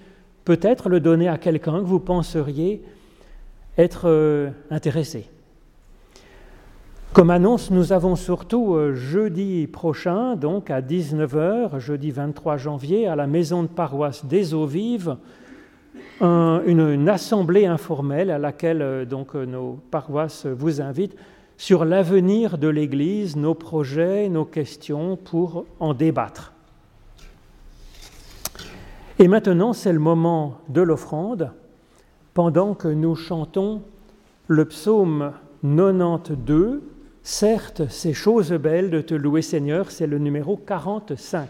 peut-être 0.46 0.88
le 0.88 1.02
donner 1.02 1.28
à 1.28 1.38
quelqu'un 1.38 1.80
que 1.80 1.86
vous 1.86 2.00
penseriez 2.00 2.82
être 3.78 4.04
euh, 4.06 4.52
intéressé. 4.72 5.28
Comme 7.12 7.30
annonce, 7.30 7.72
nous 7.72 7.92
avons 7.92 8.16
surtout 8.16 8.76
euh, 8.76 8.96
jeudi 8.96 9.68
prochain, 9.68 10.38
donc 10.38 10.70
à 10.70 10.82
19h, 10.82 11.80
jeudi 11.80 12.12
23 12.12 12.56
janvier, 12.56 13.08
à 13.08 13.18
la 13.18 13.28
maison 13.28 13.64
de 13.64 13.68
paroisse 13.68 14.26
des 14.26 14.54
Eaux 14.54 14.66
Vives, 14.66 15.18
une, 16.22 17.10
assemblée 17.10 17.66
informelle 17.66 18.32
à 18.32 18.38
laquelle 18.38 18.82
euh, 18.82 19.06
donc, 19.06 19.36
euh, 19.36 19.46
nos 19.46 19.80
paroisses 19.92 20.46
vous 20.46 20.82
invitent 20.82 21.16
sur 21.58 21.86
l'avenir 21.86 22.58
de 22.58 22.68
l'Église, 22.68 23.36
nos 23.36 23.54
projets, 23.54 24.30
nos 24.30 24.46
questions 24.46 25.18
pour 25.18 25.66
en 25.80 25.94
débattre. 25.94 26.54
Et 29.20 29.28
maintenant, 29.28 29.74
c'est 29.74 29.94
le 29.94 30.00
moment 30.00 30.60
de 30.68 30.82
l'offrande, 30.82 31.52
pendant 32.34 32.74
que 32.74 32.90
nous 32.90 33.16
chantons 33.16 33.82
le 34.48 34.66
psaume 34.66 35.32
92 35.64 36.82
Certes, 37.28 37.82
c'est 37.90 38.14
chose 38.14 38.52
belle 38.52 38.92
de 38.92 39.02
te 39.02 39.16
louer 39.16 39.42
Seigneur, 39.42 39.90
c'est 39.90 40.06
le 40.06 40.20
numéro 40.20 40.58
45 40.58 41.50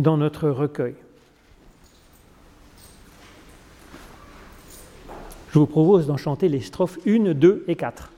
dans 0.00 0.16
notre 0.16 0.48
recueil. 0.50 0.96
Je 5.52 5.58
vous 5.58 5.66
propose 5.66 6.06
d'en 6.06 6.16
chanter 6.16 6.48
les 6.48 6.60
strophes 6.60 6.98
1, 7.06 7.34
2 7.34 7.64
et 7.66 7.74
4. 7.74 8.12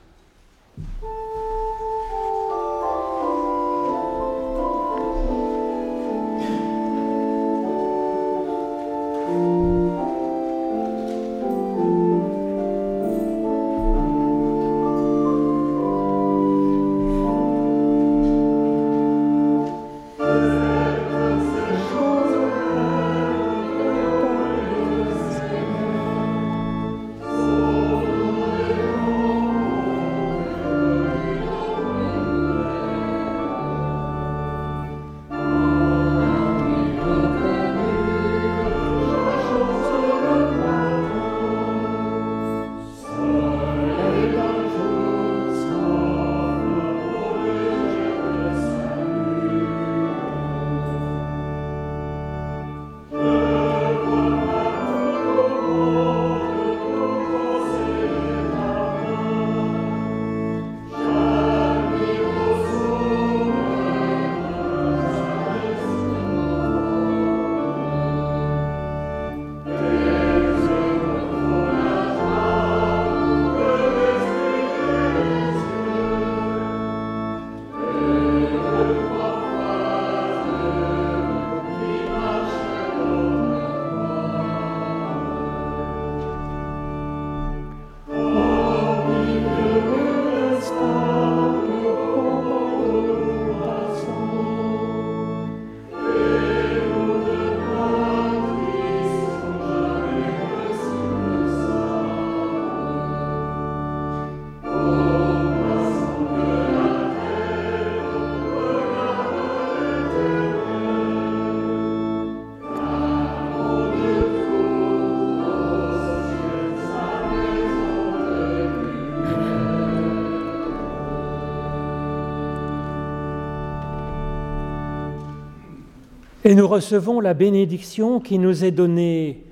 Et 126.53 126.55
nous 126.55 126.67
recevons 126.67 127.19
la 127.19 127.33
bénédiction 127.33 128.19
qui 128.19 128.37
nous 128.37 128.63
est 128.63 128.69
donnée 128.69 129.43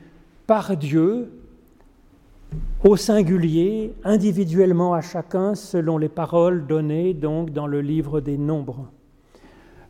par 0.45 0.78
Dieu 0.78 1.32
au 2.84 2.95
singulier, 2.95 3.95
individuellement 4.04 4.93
à 4.93 5.02
chacun, 5.02 5.56
selon 5.56 5.97
les 5.97 6.10
paroles 6.10 6.68
données 6.68 7.16
donc 7.16 7.49
dans 7.49 7.66
le 7.66 7.82
livre 7.82 8.22
des 8.22 8.38
Nombres. 8.38 8.91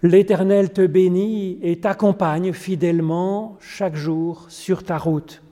L'Éternel 0.02 0.72
te 0.72 0.88
bénit 0.88 1.60
et 1.62 1.82
t'accompagne 1.82 2.54
fidèlement 2.54 3.58
chaque 3.60 3.98
jour 3.98 4.46
sur 4.48 4.82
ta 4.82 4.98
route. 4.98 5.44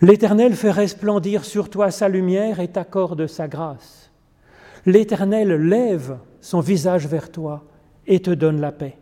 L'Éternel 0.00 0.54
fait 0.54 0.72
resplendir 0.72 1.44
sur 1.44 1.70
toi 1.70 1.92
sa 1.92 2.08
lumière 2.08 2.58
et 2.58 2.66
t'accorde 2.66 3.28
sa 3.28 3.46
grâce. 3.46 4.10
L'Éternel 4.84 5.52
lève 5.68 6.18
son 6.40 6.58
visage 6.58 7.06
vers 7.06 7.30
toi 7.30 7.62
et 8.08 8.18
te 8.18 8.32
donne 8.32 8.60
la 8.60 8.72
paix. 8.72 8.96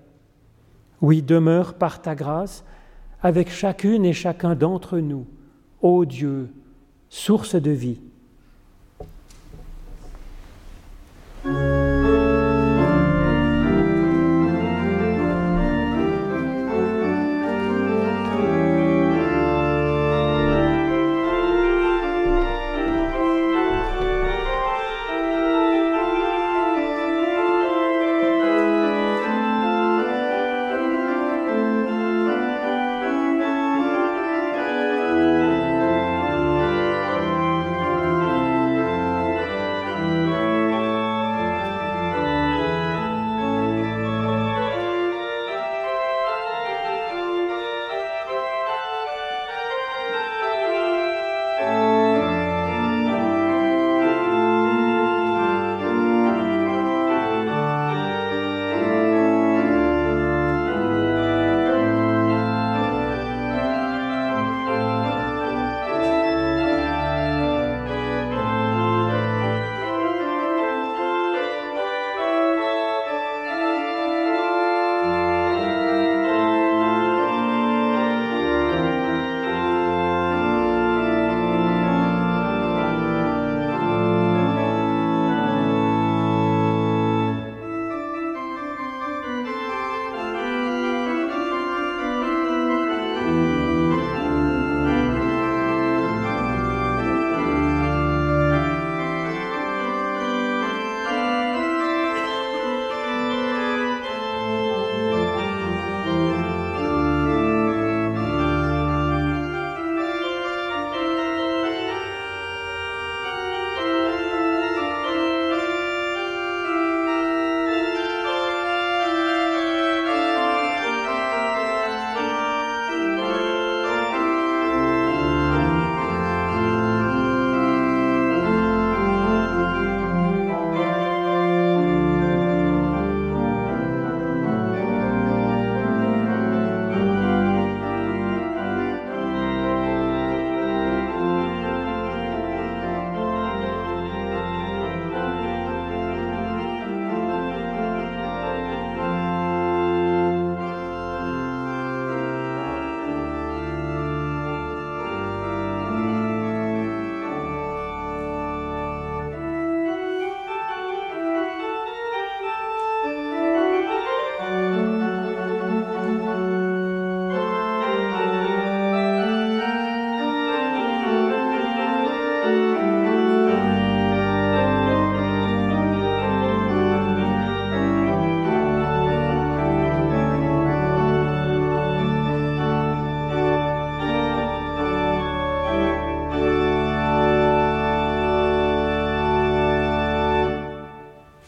Oui, 1.03 1.20
demeure 1.20 1.74
par 1.74 2.00
ta 2.00 2.14
grâce 2.14 2.64
avec 3.22 3.50
chacune 3.50 4.05
et 4.05 4.12
chacun 4.12 4.55
d'entre 4.55 4.98
nous, 4.98 5.26
ô 5.80 6.05
Dieu, 6.05 6.48
source 7.09 7.57
de 7.57 7.70
vie. 7.72 8.00